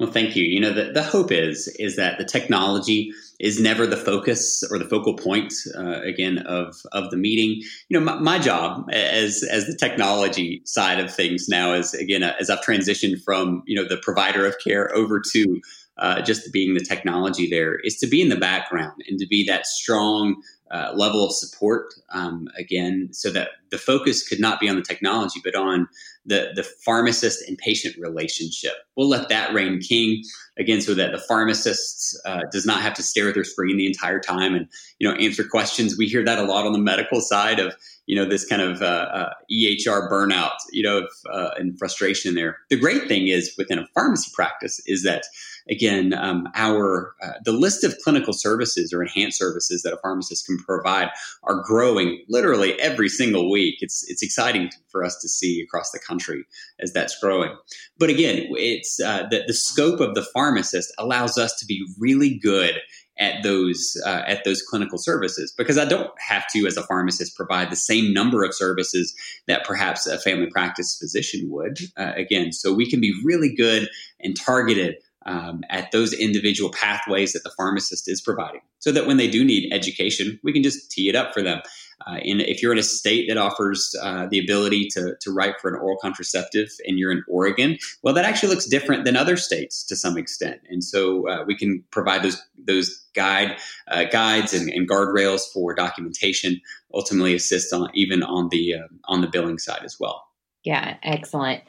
Well, 0.00 0.10
thank 0.10 0.34
you. 0.34 0.44
You 0.44 0.60
know, 0.60 0.72
the, 0.72 0.92
the 0.92 1.02
hope 1.02 1.30
is 1.30 1.68
is 1.78 1.96
that 1.96 2.16
the 2.16 2.24
technology 2.24 3.12
is 3.38 3.60
never 3.60 3.86
the 3.86 3.98
focus 3.98 4.64
or 4.70 4.78
the 4.78 4.86
focal 4.86 5.14
point 5.14 5.52
uh, 5.76 6.00
again 6.00 6.38
of 6.38 6.74
of 6.92 7.10
the 7.10 7.18
meeting. 7.18 7.60
You 7.90 8.00
know, 8.00 8.00
my, 8.00 8.18
my, 8.18 8.38
job 8.38 8.88
as 8.90 9.44
as 9.50 9.66
the 9.66 9.76
technology 9.76 10.62
side 10.64 11.00
of 11.00 11.14
things 11.14 11.50
now 11.50 11.74
is 11.74 11.92
again 11.92 12.22
as 12.22 12.48
I've 12.48 12.62
transitioned 12.62 13.22
from 13.22 13.62
you 13.66 13.76
know 13.76 13.86
the 13.86 13.98
provider 13.98 14.46
of 14.46 14.56
care 14.64 14.90
over 14.96 15.20
to 15.32 15.60
uh, 15.98 16.22
just 16.22 16.50
being 16.50 16.72
the 16.72 16.80
technology 16.80 17.46
there 17.50 17.78
is 17.80 17.98
to 17.98 18.06
be 18.06 18.22
in 18.22 18.30
the 18.30 18.36
background 18.36 19.02
and 19.06 19.18
to 19.18 19.26
be 19.26 19.44
that 19.48 19.66
strong 19.66 20.40
uh, 20.70 20.92
level 20.94 21.24
of 21.24 21.32
support 21.32 21.92
um, 22.10 22.48
again 22.56 23.08
so 23.12 23.30
that 23.30 23.50
the 23.70 23.78
focus 23.78 24.26
could 24.26 24.40
not 24.40 24.60
be 24.60 24.68
on 24.68 24.76
the 24.76 24.82
technology 24.82 25.40
but 25.42 25.54
on 25.54 25.88
the, 26.26 26.50
the 26.54 26.62
pharmacist 26.62 27.46
and 27.48 27.56
patient 27.58 27.96
relationship. 27.98 28.74
We'll 28.96 29.08
let 29.08 29.28
that 29.30 29.54
reign 29.54 29.80
king 29.80 30.22
again 30.58 30.80
so 30.80 30.94
that 30.94 31.12
the 31.12 31.18
pharmacist 31.18 32.18
uh, 32.26 32.42
does 32.52 32.66
not 32.66 32.82
have 32.82 32.94
to 32.94 33.02
stare 33.02 33.28
at 33.28 33.34
their 33.34 33.44
screen 33.44 33.76
the 33.76 33.86
entire 33.86 34.20
time 34.20 34.54
and 34.54 34.68
you 34.98 35.08
know 35.08 35.16
answer 35.16 35.44
questions. 35.44 35.96
We 35.96 36.06
hear 36.06 36.24
that 36.24 36.38
a 36.38 36.42
lot 36.44 36.66
on 36.66 36.72
the 36.72 36.78
medical 36.78 37.20
side 37.20 37.58
of 37.58 37.74
you 38.10 38.16
know 38.16 38.24
this 38.24 38.44
kind 38.44 38.60
of 38.60 38.82
uh, 38.82 39.06
uh 39.20 39.32
ehr 39.50 40.10
burnout 40.10 40.58
you 40.72 40.82
know 40.82 41.06
uh, 41.32 41.50
and 41.56 41.78
frustration 41.78 42.34
there 42.34 42.58
the 42.68 42.76
great 42.76 43.06
thing 43.06 43.28
is 43.28 43.54
within 43.56 43.78
a 43.78 43.86
pharmacy 43.94 44.30
practice 44.34 44.80
is 44.86 45.04
that 45.04 45.22
again, 45.68 46.12
um, 46.14 46.48
our 46.54 47.14
uh, 47.22 47.32
the 47.44 47.52
list 47.52 47.84
of 47.84 47.96
clinical 48.02 48.32
services 48.32 48.92
or 48.92 49.02
enhanced 49.02 49.38
services 49.38 49.82
that 49.82 49.92
a 49.92 49.98
pharmacist 49.98 50.46
can 50.46 50.58
provide 50.58 51.08
are 51.44 51.62
growing 51.62 52.22
literally 52.28 52.78
every 52.80 53.08
single 53.08 53.50
week. 53.50 53.76
It's 53.80 54.04
it's 54.08 54.22
exciting 54.22 54.70
for 54.88 55.04
us 55.04 55.18
to 55.22 55.28
see 55.28 55.62
across 55.62 55.90
the 55.92 56.00
country 56.00 56.44
as 56.80 56.92
that's 56.92 57.18
growing. 57.20 57.56
But 57.98 58.10
again, 58.10 58.46
it's 58.50 59.00
uh, 59.00 59.26
the 59.30 59.44
the 59.46 59.54
scope 59.54 60.00
of 60.00 60.14
the 60.14 60.26
pharmacist 60.34 60.92
allows 60.98 61.38
us 61.38 61.56
to 61.60 61.66
be 61.66 61.86
really 61.98 62.38
good 62.38 62.80
at 63.20 63.42
those 63.42 63.96
uh, 64.04 64.22
at 64.26 64.42
those 64.44 64.62
clinical 64.62 64.98
services 64.98 65.52
because 65.56 65.78
I 65.78 65.84
don't 65.84 66.10
have 66.18 66.44
to, 66.54 66.66
as 66.66 66.76
a 66.76 66.82
pharmacist, 66.82 67.36
provide 67.36 67.70
the 67.70 67.76
same 67.76 68.12
number 68.12 68.42
of 68.42 68.54
services 68.54 69.14
that 69.46 69.64
perhaps 69.64 70.06
a 70.06 70.18
family 70.18 70.48
practice 70.50 70.96
physician 70.98 71.48
would. 71.50 71.78
Uh, 71.96 72.12
again, 72.16 72.50
so 72.50 72.72
we 72.72 72.90
can 72.90 73.00
be 73.00 73.14
really 73.24 73.54
good 73.54 73.88
and 74.20 74.36
targeted 74.36 74.96
um, 75.26 75.62
at 75.68 75.92
those 75.92 76.12
individual 76.12 76.70
pathways 76.70 77.34
that 77.34 77.44
the 77.44 77.52
pharmacist 77.56 78.08
is 78.08 78.22
providing 78.22 78.62
so 78.78 78.90
that 78.90 79.06
when 79.06 79.18
they 79.18 79.28
do 79.28 79.44
need 79.44 79.70
education, 79.72 80.40
we 80.42 80.52
can 80.52 80.62
just 80.62 80.90
tee 80.90 81.08
it 81.08 81.14
up 81.14 81.34
for 81.34 81.42
them. 81.42 81.60
Uh, 82.06 82.18
and 82.24 82.40
if 82.42 82.62
you're 82.62 82.72
in 82.72 82.78
a 82.78 82.82
state 82.82 83.28
that 83.28 83.36
offers 83.36 83.94
uh, 84.02 84.26
the 84.30 84.38
ability 84.38 84.88
to, 84.88 85.14
to 85.20 85.32
write 85.32 85.60
for 85.60 85.68
an 85.68 85.80
oral 85.80 85.98
contraceptive 86.00 86.68
and 86.86 86.98
you're 86.98 87.12
in 87.12 87.22
Oregon, 87.28 87.78
well, 88.02 88.14
that 88.14 88.24
actually 88.24 88.48
looks 88.48 88.66
different 88.66 89.04
than 89.04 89.16
other 89.16 89.36
states 89.36 89.84
to 89.84 89.96
some 89.96 90.16
extent. 90.16 90.60
And 90.68 90.82
so 90.82 91.28
uh, 91.28 91.44
we 91.46 91.56
can 91.56 91.84
provide 91.90 92.22
those 92.22 92.40
those 92.66 93.06
guide 93.14 93.56
uh, 93.88 94.04
guides 94.04 94.52
and, 94.52 94.70
and, 94.70 94.88
guardrails 94.88 95.40
for 95.52 95.74
documentation, 95.74 96.60
ultimately 96.94 97.34
assist 97.34 97.72
on 97.72 97.88
even 97.94 98.22
on 98.22 98.48
the 98.50 98.74
uh, 98.74 98.88
on 99.06 99.20
the 99.20 99.28
billing 99.28 99.58
side 99.58 99.82
as 99.84 99.96
well. 99.98 100.26
Yeah, 100.64 100.96
excellent. 101.02 101.62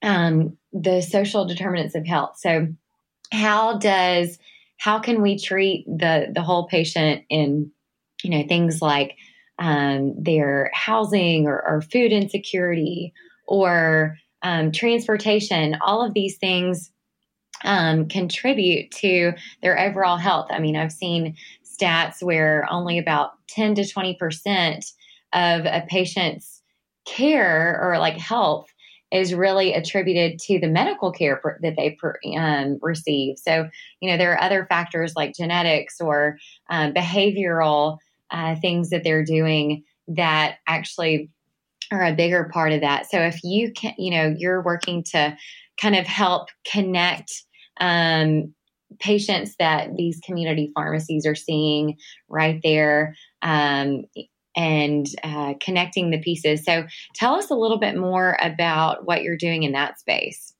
um, 0.01 0.57
the 0.71 1.01
social 1.01 1.45
determinants 1.45 1.95
of 1.95 2.05
health. 2.05 2.37
So, 2.37 2.67
how 3.31 3.77
does 3.77 4.37
how 4.81 4.97
can 4.97 5.21
we 5.21 5.37
treat 5.37 5.85
the 5.85 6.31
the 6.33 6.41
whole 6.41 6.65
patient 6.67 7.23
in 7.29 7.71
you 8.23 8.31
know 8.31 8.43
things 8.47 8.81
like 8.81 9.15
um, 9.59 10.15
their 10.17 10.71
housing 10.73 11.45
or, 11.45 11.61
or, 11.67 11.81
food 11.81 12.11
insecurity 12.11 13.13
or 13.47 14.17
um, 14.41 14.71
transportation? 14.71 15.77
All 15.85 16.03
of 16.03 16.15
these 16.15 16.37
things 16.39 16.89
um, 17.63 18.07
contribute 18.07 18.89
to 18.89 19.33
their 19.61 19.77
overall 19.77 20.17
health. 20.17 20.47
I 20.49 20.57
mean 20.57 20.75
i've 20.75 20.91
seen 20.91 21.35
stats 21.63 22.23
where 22.23 22.65
only 22.71 22.97
about 22.97 23.33
10 23.49 23.75
to 23.75 23.87
20 23.87 24.15
percent 24.15 24.85
of 25.31 25.65
a 25.65 25.85
patient's 25.87 26.63
care 27.05 27.79
or 27.79 27.99
like 27.99 28.17
health 28.17 28.70
is 29.11 29.33
really 29.33 29.73
attributed 29.73 30.39
to 30.39 30.59
the 30.59 30.67
medical 30.67 31.11
care 31.11 31.41
that 31.61 31.75
they 31.75 31.97
um, 32.37 32.79
receive. 32.81 33.37
So, 33.37 33.69
you 33.99 34.09
know, 34.09 34.17
there 34.17 34.33
are 34.33 34.41
other 34.41 34.65
factors 34.67 35.13
like 35.15 35.35
genetics 35.35 35.99
or 35.99 36.37
um, 36.69 36.93
behavioral 36.93 37.97
uh, 38.31 38.55
things 38.55 38.89
that 38.89 39.03
they're 39.03 39.25
doing 39.25 39.83
that 40.07 40.57
actually 40.67 41.29
are 41.91 42.05
a 42.05 42.13
bigger 42.13 42.49
part 42.53 42.71
of 42.71 42.81
that. 42.81 43.09
So, 43.09 43.19
if 43.19 43.43
you 43.43 43.73
can, 43.73 43.93
you 43.97 44.11
know, 44.11 44.33
you're 44.37 44.61
working 44.61 45.03
to 45.11 45.35
kind 45.79 45.95
of 45.95 46.05
help 46.05 46.47
connect 46.65 47.43
um, 47.81 48.53
patients 48.99 49.55
that 49.59 49.95
these 49.95 50.19
community 50.23 50.71
pharmacies 50.73 51.25
are 51.25 51.35
seeing 51.35 51.97
right 52.29 52.59
there 52.63 53.15
um, 53.41 54.03
and 54.55 55.07
uh, 55.23 55.53
connecting 55.61 56.11
the 56.11 56.19
pieces. 56.19 56.63
So, 56.65 56.85
tell 57.15 57.35
us 57.35 57.49
a 57.49 57.55
little 57.55 57.79
bit 57.79 57.97
more 57.97 58.37
about 58.41 59.05
what 59.05 59.23
you're 59.23 59.37
doing 59.37 59.63
in 59.63 59.71
that 59.73 59.99
space. 59.99 60.53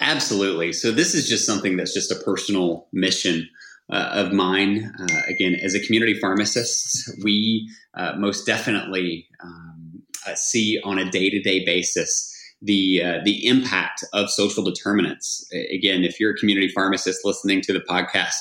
Absolutely. 0.00 0.72
So, 0.72 0.90
this 0.90 1.14
is 1.14 1.28
just 1.28 1.46
something 1.46 1.76
that's 1.76 1.94
just 1.94 2.10
a 2.10 2.16
personal 2.16 2.88
mission 2.92 3.48
uh, 3.92 4.10
of 4.12 4.32
mine. 4.32 4.92
Uh, 4.98 5.20
again, 5.28 5.54
as 5.54 5.74
a 5.74 5.80
community 5.80 6.18
pharmacist, 6.18 7.10
we 7.22 7.68
uh, 7.94 8.12
most 8.16 8.46
definitely 8.46 9.28
um, 9.42 10.02
uh, 10.26 10.34
see 10.34 10.80
on 10.84 10.98
a 10.98 11.10
day 11.10 11.30
to 11.30 11.40
day 11.40 11.64
basis. 11.64 12.30
The, 12.62 13.02
uh, 13.02 13.18
the 13.24 13.46
impact 13.46 14.04
of 14.14 14.30
social 14.30 14.64
determinants. 14.64 15.46
Again, 15.70 16.02
if 16.02 16.18
you're 16.18 16.30
a 16.30 16.36
community 16.36 16.68
pharmacist 16.68 17.20
listening 17.22 17.60
to 17.60 17.74
the 17.74 17.80
podcast 17.80 18.32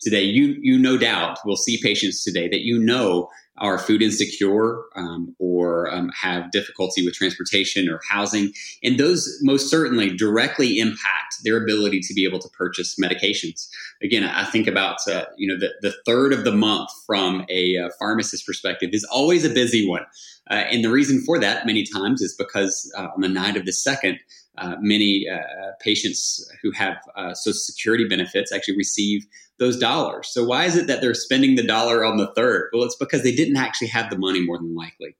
today, 0.00 0.22
you 0.22 0.56
you 0.62 0.78
no 0.78 0.96
doubt 0.96 1.38
will 1.44 1.58
see 1.58 1.78
patients 1.82 2.24
today 2.24 2.48
that 2.48 2.60
you 2.60 2.78
know 2.78 3.28
are 3.58 3.78
food 3.78 4.02
insecure 4.02 4.84
um, 4.96 5.34
or 5.38 5.92
um, 5.92 6.10
have 6.10 6.50
difficulty 6.50 7.04
with 7.04 7.14
transportation 7.14 7.88
or 7.88 8.00
housing. 8.08 8.52
And 8.82 8.98
those 8.98 9.38
most 9.42 9.70
certainly 9.70 10.14
directly 10.14 10.78
impact 10.78 11.36
their 11.44 11.62
ability 11.62 12.00
to 12.00 12.14
be 12.14 12.24
able 12.24 12.38
to 12.40 12.48
purchase 12.50 12.96
medications. 13.02 13.68
Again, 14.02 14.24
I 14.24 14.44
think 14.44 14.66
about, 14.66 14.98
uh, 15.08 15.24
you 15.36 15.48
know, 15.48 15.58
the, 15.58 15.72
the 15.80 15.94
third 16.04 16.32
of 16.32 16.44
the 16.44 16.52
month 16.52 16.90
from 17.06 17.44
a 17.48 17.78
uh, 17.78 17.88
pharmacist 17.98 18.46
perspective 18.46 18.90
is 18.92 19.04
always 19.04 19.44
a 19.44 19.50
busy 19.50 19.88
one. 19.88 20.04
Uh, 20.50 20.54
and 20.54 20.84
the 20.84 20.90
reason 20.90 21.20
for 21.22 21.38
that 21.38 21.66
many 21.66 21.84
times 21.84 22.20
is 22.22 22.34
because 22.34 22.92
uh, 22.96 23.08
on 23.14 23.20
the 23.20 23.28
night 23.28 23.56
of 23.56 23.64
the 23.64 23.72
second, 23.72 24.18
uh, 24.58 24.76
many 24.80 25.26
uh, 25.28 25.38
patients 25.80 26.50
who 26.62 26.70
have 26.70 26.96
Social 27.34 27.52
Security 27.52 28.08
benefits 28.08 28.52
actually 28.52 28.76
receive 28.76 29.26
those 29.58 29.78
dollars. 29.78 30.28
So, 30.28 30.44
why 30.44 30.64
is 30.64 30.76
it 30.76 30.86
that 30.86 31.00
they're 31.00 31.14
spending 31.14 31.56
the 31.56 31.66
dollar 31.66 32.04
on 32.04 32.16
the 32.16 32.32
third? 32.34 32.70
Well, 32.72 32.84
it's 32.84 32.96
because 32.96 33.22
they 33.22 33.34
didn't 33.46 33.58
actually 33.58 33.88
have 33.88 34.10
the 34.10 34.18
money, 34.18 34.40
more 34.40 34.58
than 34.58 34.74
likely. 34.74 35.16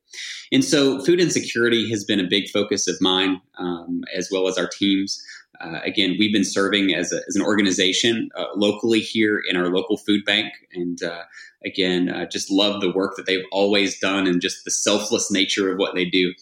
And 0.52 0.64
so, 0.64 1.02
food 1.04 1.20
insecurity 1.20 1.90
has 1.90 2.04
been 2.04 2.20
a 2.20 2.26
big 2.28 2.48
focus 2.50 2.88
of 2.88 2.96
mine, 3.00 3.40
um, 3.58 4.02
as 4.14 4.28
well 4.30 4.48
as 4.48 4.58
our 4.58 4.68
teams. 4.68 5.22
Uh, 5.60 5.80
again, 5.84 6.16
we've 6.18 6.34
been 6.34 6.44
serving 6.44 6.94
as, 6.94 7.12
a, 7.12 7.20
as 7.28 7.34
an 7.34 7.42
organization 7.42 8.28
uh, 8.36 8.44
locally 8.54 9.00
here 9.00 9.40
in 9.48 9.56
our 9.56 9.68
local 9.68 9.96
food 9.96 10.22
bank. 10.26 10.52
And 10.74 11.02
uh, 11.02 11.22
again, 11.64 12.28
just 12.30 12.50
love 12.50 12.82
the 12.82 12.92
work 12.92 13.16
that 13.16 13.24
they've 13.24 13.44
always 13.52 13.98
done 13.98 14.26
and 14.26 14.38
just 14.38 14.66
the 14.66 14.70
selfless 14.70 15.30
nature 15.30 15.72
of 15.72 15.78
what 15.78 15.94
they 15.94 16.04
do 16.04 16.34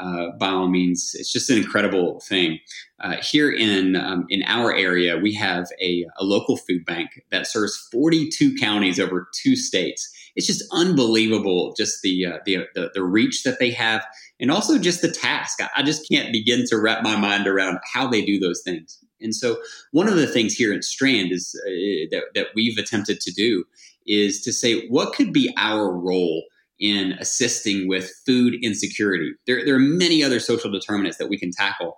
uh, 0.00 0.30
by 0.38 0.48
all 0.48 0.68
means, 0.68 1.14
it's 1.14 1.32
just 1.32 1.50
an 1.50 1.56
incredible 1.56 2.20
thing. 2.20 2.58
Uh, 3.00 3.16
here 3.22 3.50
in 3.50 3.96
um, 3.96 4.26
in 4.28 4.42
our 4.46 4.74
area, 4.74 5.16
we 5.16 5.32
have 5.34 5.68
a, 5.80 6.04
a, 6.18 6.24
local 6.24 6.56
food 6.56 6.84
bank 6.84 7.22
that 7.30 7.46
serves 7.46 7.76
42 7.92 8.56
counties 8.56 8.98
over 8.98 9.28
two 9.32 9.54
states. 9.54 10.10
It's 10.36 10.46
just 10.46 10.64
unbelievable, 10.72 11.74
just 11.76 12.02
the, 12.02 12.26
uh, 12.26 12.38
the, 12.44 12.66
the 12.74 12.90
the 12.94 13.02
reach 13.02 13.42
that 13.44 13.58
they 13.58 13.70
have, 13.70 14.04
and 14.40 14.50
also 14.50 14.78
just 14.78 15.02
the 15.02 15.10
task. 15.10 15.60
I, 15.62 15.68
I 15.76 15.82
just 15.82 16.08
can't 16.10 16.32
begin 16.32 16.64
to 16.66 16.78
wrap 16.78 17.02
my 17.02 17.16
mind 17.16 17.46
around 17.46 17.78
how 17.92 18.08
they 18.08 18.24
do 18.24 18.38
those 18.38 18.62
things. 18.64 18.98
And 19.20 19.34
so, 19.34 19.58
one 19.92 20.08
of 20.08 20.16
the 20.16 20.26
things 20.26 20.54
here 20.54 20.72
at 20.72 20.84
Strand 20.84 21.32
is 21.32 21.54
uh, 21.66 22.10
that, 22.10 22.24
that 22.34 22.46
we've 22.54 22.78
attempted 22.78 23.20
to 23.20 23.32
do 23.32 23.64
is 24.06 24.42
to 24.42 24.52
say, 24.52 24.86
what 24.88 25.14
could 25.14 25.32
be 25.32 25.52
our 25.56 25.90
role 25.90 26.44
in 26.80 27.12
assisting 27.20 27.88
with 27.88 28.10
food 28.26 28.54
insecurity. 28.62 29.32
There, 29.46 29.64
there 29.64 29.76
are 29.76 29.80
many 29.80 30.22
other 30.24 30.40
social 30.40 30.70
determinants 30.70 31.18
that 31.18 31.28
we 31.28 31.38
can 31.38 31.50
tackle. 31.50 31.96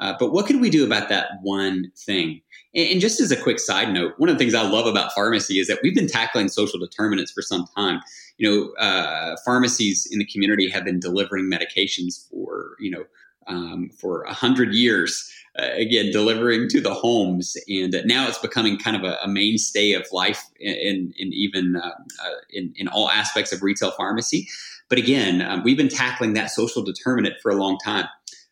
Uh, 0.00 0.14
but 0.18 0.32
what 0.32 0.46
can 0.46 0.60
we 0.60 0.70
do 0.70 0.84
about 0.84 1.08
that 1.08 1.30
one 1.42 1.90
thing? 1.96 2.40
And, 2.74 2.88
and, 2.92 3.00
just 3.00 3.20
as 3.20 3.30
a 3.30 3.36
quick 3.36 3.58
side 3.58 3.92
note, 3.92 4.14
one 4.18 4.28
of 4.28 4.36
the 4.36 4.38
things 4.38 4.54
I 4.54 4.62
love 4.62 4.86
about 4.86 5.12
pharmacy 5.12 5.58
is 5.58 5.66
that 5.68 5.78
we've 5.82 5.94
been 5.94 6.08
tackling 6.08 6.48
social 6.48 6.78
determinants 6.78 7.32
for 7.32 7.42
some 7.42 7.66
time. 7.76 8.00
You 8.36 8.48
know, 8.48 8.84
uh, 8.84 9.36
pharmacies 9.44 10.06
in 10.10 10.18
the 10.18 10.26
community 10.26 10.68
have 10.70 10.84
been 10.84 11.00
delivering 11.00 11.50
medications 11.50 12.28
for, 12.30 12.76
you 12.78 12.90
know, 12.90 13.04
um, 13.48 13.90
for 13.90 14.22
a 14.22 14.32
hundred 14.32 14.74
years. 14.74 15.32
Uh, 15.58 15.70
again, 15.74 16.12
delivering 16.12 16.68
to 16.68 16.80
the 16.80 16.94
homes, 16.94 17.56
and 17.68 17.96
now 18.04 18.28
it's 18.28 18.38
becoming 18.38 18.78
kind 18.78 18.94
of 18.94 19.02
a, 19.02 19.18
a 19.24 19.26
mainstay 19.26 19.92
of 19.92 20.06
life 20.12 20.44
in, 20.60 21.12
in 21.16 21.32
even 21.32 21.74
uh, 21.74 21.88
uh, 21.88 22.34
in, 22.52 22.72
in 22.76 22.86
all 22.86 23.10
aspects 23.10 23.52
of 23.52 23.60
retail 23.60 23.90
pharmacy. 23.92 24.46
But 24.88 24.98
again, 24.98 25.42
um, 25.42 25.64
we've 25.64 25.76
been 25.76 25.88
tackling 25.88 26.34
that 26.34 26.50
social 26.50 26.82
determinant 26.82 27.40
for 27.42 27.50
a 27.50 27.56
long 27.56 27.76
time. 27.84 28.06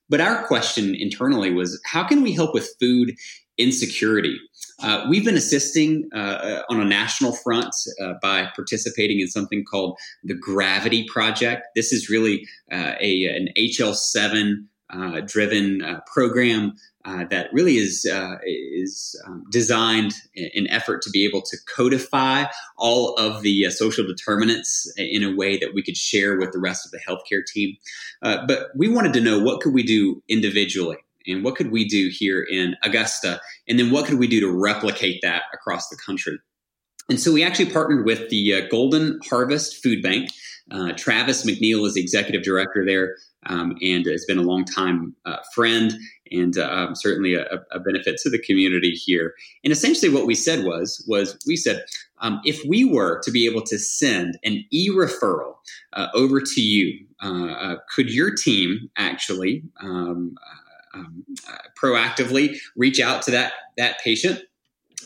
But 0.09 0.21
our 0.21 0.47
question 0.47 0.95
internally 0.95 1.53
was, 1.53 1.81
how 1.85 2.05
can 2.05 2.23
we 2.23 2.33
help 2.33 2.55
with 2.55 2.69
food 2.81 3.15
insecurity? 3.59 4.39
Uh, 4.83 5.07
we've 5.09 5.25
been 5.25 5.37
assisting 5.37 6.09
uh, 6.15 6.63
on 6.69 6.81
a 6.81 6.85
national 6.85 7.33
front 7.33 7.75
uh, 8.01 8.13
by 8.21 8.49
participating 8.55 9.21
in 9.21 9.29
something 9.29 9.65
called 9.65 9.99
the 10.23 10.35
Gravity 10.35 11.07
Project. 11.11 11.63
This 11.75 11.93
is 11.93 12.11
really 12.11 12.47
a, 12.71 13.25
an 13.27 13.49
HL7 13.57 14.67
uh, 14.91 15.21
driven 15.21 15.83
uh, 15.83 16.01
program 16.07 16.75
uh, 17.07 17.25
that 17.31 17.53
really 17.53 17.77
is 17.77 18.05
uh, 18.13 18.35
is 18.45 19.21
um, 19.27 19.45
designed 19.51 20.13
in 20.35 20.69
effort 20.69 21.01
to 21.03 21.11
be 21.11 21.25
able 21.25 21.41
to 21.41 21.57
codify 21.73 22.45
all 22.77 23.15
of 23.15 23.43
the 23.43 23.67
uh, 23.67 23.71
social 23.71 24.05
determinants 24.05 24.93
in 24.97 25.23
a 25.23 25.35
way 25.35 25.57
that 25.57 25.73
we 25.73 25.83
could 25.83 25.97
share 25.97 26.37
with 26.37 26.53
the 26.53 26.59
rest 26.59 26.85
of 26.85 26.91
the 26.91 26.99
healthcare 26.99 27.45
team. 27.47 27.77
Uh, 28.23 28.45
but 28.47 28.71
we 28.75 28.89
wanted 28.89 29.13
to 29.13 29.21
know 29.21 29.39
what 29.39 29.61
could 29.61 29.73
we 29.73 29.85
do 29.85 30.21
individually 30.29 30.97
and 31.29 31.45
what 31.45 31.55
could 31.55 31.71
we 31.71 31.85
do 31.87 32.11
here 32.13 32.43
in 32.43 32.77
Augusta, 32.83 33.41
and 33.69 33.79
then 33.79 33.91
what 33.91 34.07
could 34.07 34.19
we 34.19 34.27
do 34.27 34.41
to 34.41 34.51
replicate 34.51 35.21
that 35.23 35.43
across 35.53 35.89
the 35.89 35.97
country. 35.97 36.39
And 37.09 37.21
so 37.21 37.33
we 37.33 37.45
actually 37.45 37.71
partnered 37.71 38.05
with 38.05 38.31
the 38.31 38.67
Golden 38.69 39.21
Harvest 39.29 39.81
Food 39.81 40.03
Bank. 40.03 40.31
Uh, 40.71 40.93
Travis 40.93 41.47
McNeil 41.47 41.87
is 41.87 41.95
the 41.95 42.01
executive 42.01 42.43
director 42.43 42.85
there 42.85 43.17
um, 43.47 43.77
and 43.81 44.05
has 44.07 44.25
been 44.25 44.39
a 44.39 44.43
long 44.43 44.65
time 44.65 45.15
uh, 45.25 45.37
friend 45.55 45.95
and 46.33 46.59
uh, 46.59 46.69
um, 46.69 46.95
certainly 46.95 47.35
a, 47.35 47.47
a, 47.71 47.79
benefit 47.79 48.17
to 48.19 48.31
the 48.31 48.39
community 48.39 48.91
here. 48.91 49.35
And 49.63 49.73
essentially, 49.73 50.13
what 50.13 50.27
we 50.27 50.35
said 50.35 50.65
was 50.65 51.05
was 51.07 51.39
we 51.47 51.57
said 51.57 51.85
um, 52.19 52.41
if 52.45 52.61
we 52.67 52.85
were 52.85 53.21
to 53.21 53.31
be 53.31 53.47
able 53.47 53.63
to 53.63 53.79
send 53.79 54.39
an 54.45 54.65
e 54.71 54.91
referral 54.91 55.55
uh, 55.93 56.09
over 56.15 56.41
to 56.41 56.61
you, 56.61 57.07
uh, 57.23 57.53
uh, 57.53 57.77
could 57.95 58.13
your 58.13 58.35
team 58.35 58.91
actually 58.97 59.63
um, 59.81 60.37
um, 60.95 61.25
proactively 61.81 62.59
reach 62.75 63.01
out 63.01 63.23
to 63.23 63.31
that 63.31 63.53
that 63.77 64.01
patient? 64.01 64.43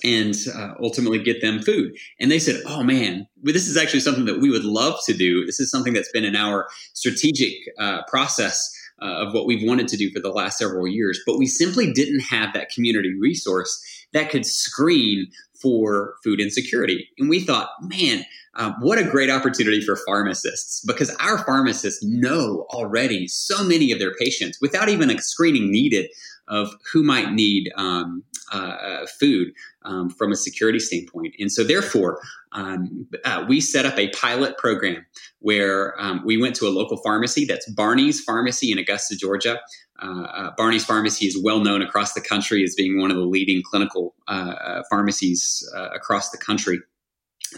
And 0.05 0.35
uh, 0.55 0.75
ultimately 0.81 1.19
get 1.19 1.41
them 1.41 1.61
food. 1.61 1.97
And 2.19 2.31
they 2.31 2.39
said, 2.39 2.63
"Oh 2.67 2.83
man, 2.83 3.27
this 3.43 3.69
is 3.69 3.77
actually 3.77 4.01
something 4.01 4.27
that 4.27 4.41
we 4.41 4.51
would 4.51 4.65
love 4.65 4.99
to 5.07 5.13
do. 5.13 5.45
This 5.47 5.61
is 5.61 5.71
something 5.71 5.93
that's 5.93 6.13
been 6.13 6.25
in 6.25 6.37
our 6.37 6.69
strategic 6.95 7.55
uh, 7.79 8.03
process." 8.09 8.77
Uh, 9.03 9.27
of 9.27 9.33
what 9.33 9.47
we've 9.47 9.67
wanted 9.67 9.89
to 9.89 9.97
do 9.97 10.11
for 10.11 10.21
the 10.21 10.29
last 10.29 10.59
several 10.59 10.87
years, 10.87 11.19
but 11.25 11.39
we 11.39 11.47
simply 11.47 11.91
didn't 11.91 12.21
have 12.21 12.53
that 12.53 12.69
community 12.69 13.15
resource 13.19 13.83
that 14.13 14.29
could 14.29 14.45
screen 14.45 15.27
for 15.61 16.17
food 16.23 16.41
insecurity. 16.41 17.09
And 17.19 17.29
we 17.29 17.41
thought, 17.41 17.71
man, 17.81 18.25
uh, 18.55 18.73
what 18.81 18.99
a 18.99 19.05
great 19.05 19.31
opportunity 19.31 19.81
for 19.81 19.97
pharmacists 19.97 20.83
because 20.85 21.15
our 21.17 21.39
pharmacists 21.45 22.03
know 22.03 22.67
already 22.71 23.29
so 23.29 23.63
many 23.63 23.93
of 23.93 23.99
their 23.99 24.15
patients 24.15 24.59
without 24.61 24.89
even 24.89 25.11
a 25.11 25.21
screening 25.21 25.71
needed 25.71 26.11
of 26.49 26.75
who 26.93 27.03
might 27.03 27.33
need 27.33 27.71
um, 27.77 28.25
uh, 28.51 29.07
food 29.19 29.53
um, 29.83 30.11
from 30.11 30.33
a 30.33 30.37
security 30.37 30.79
standpoint. 30.79 31.35
And 31.39 31.51
so, 31.51 31.65
therefore, 31.65 32.21
um, 32.53 33.07
uh, 33.25 33.45
we 33.49 33.61
set 33.61 33.87
up 33.87 33.99
a 33.99 34.09
pilot 34.11 34.59
program 34.59 35.05
where 35.39 36.01
um, 36.01 36.23
we 36.25 36.37
went 36.37 36.57
to 36.57 36.67
a 36.67 36.71
local 36.71 36.97
pharmacy 36.99 37.45
that's 37.45 37.71
Barney's 37.71 38.21
Pharmacy 38.21 38.73
in 38.73 38.79
Augusta, 38.79 39.17
Georgia. 39.17 39.61
Uh, 40.03 40.23
uh, 40.23 40.51
Barney's 40.57 40.85
Pharmacy 40.85 41.27
is 41.27 41.41
well 41.43 41.61
known 41.61 41.83
across 41.83 42.15
the 42.15 42.21
country 42.21 42.65
as 42.65 42.75
being 42.75 42.99
one 42.99 43.11
of 43.11 43.17
the 43.17 43.25
leading 43.25 43.63
clinical 43.63 44.15
uh, 44.29 44.55
uh, 44.65 44.83
pharmacies 44.91 45.69
uh, 45.77 45.91
across 45.91 46.31
the 46.31 46.39
country 46.39 46.81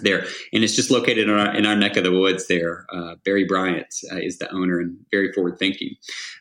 there, 0.00 0.26
and 0.52 0.64
it's 0.64 0.74
just 0.74 0.90
located 0.90 1.28
in 1.28 1.30
our, 1.30 1.54
in 1.54 1.66
our 1.66 1.76
neck 1.76 1.96
of 1.96 2.04
the 2.04 2.12
woods. 2.12 2.46
There, 2.46 2.86
uh, 2.92 3.16
Barry 3.24 3.44
Bryant 3.44 3.86
uh, 4.10 4.16
is 4.16 4.38
the 4.38 4.52
owner 4.52 4.80
and 4.80 4.96
very 5.10 5.32
forward 5.32 5.58
thinking. 5.58 5.94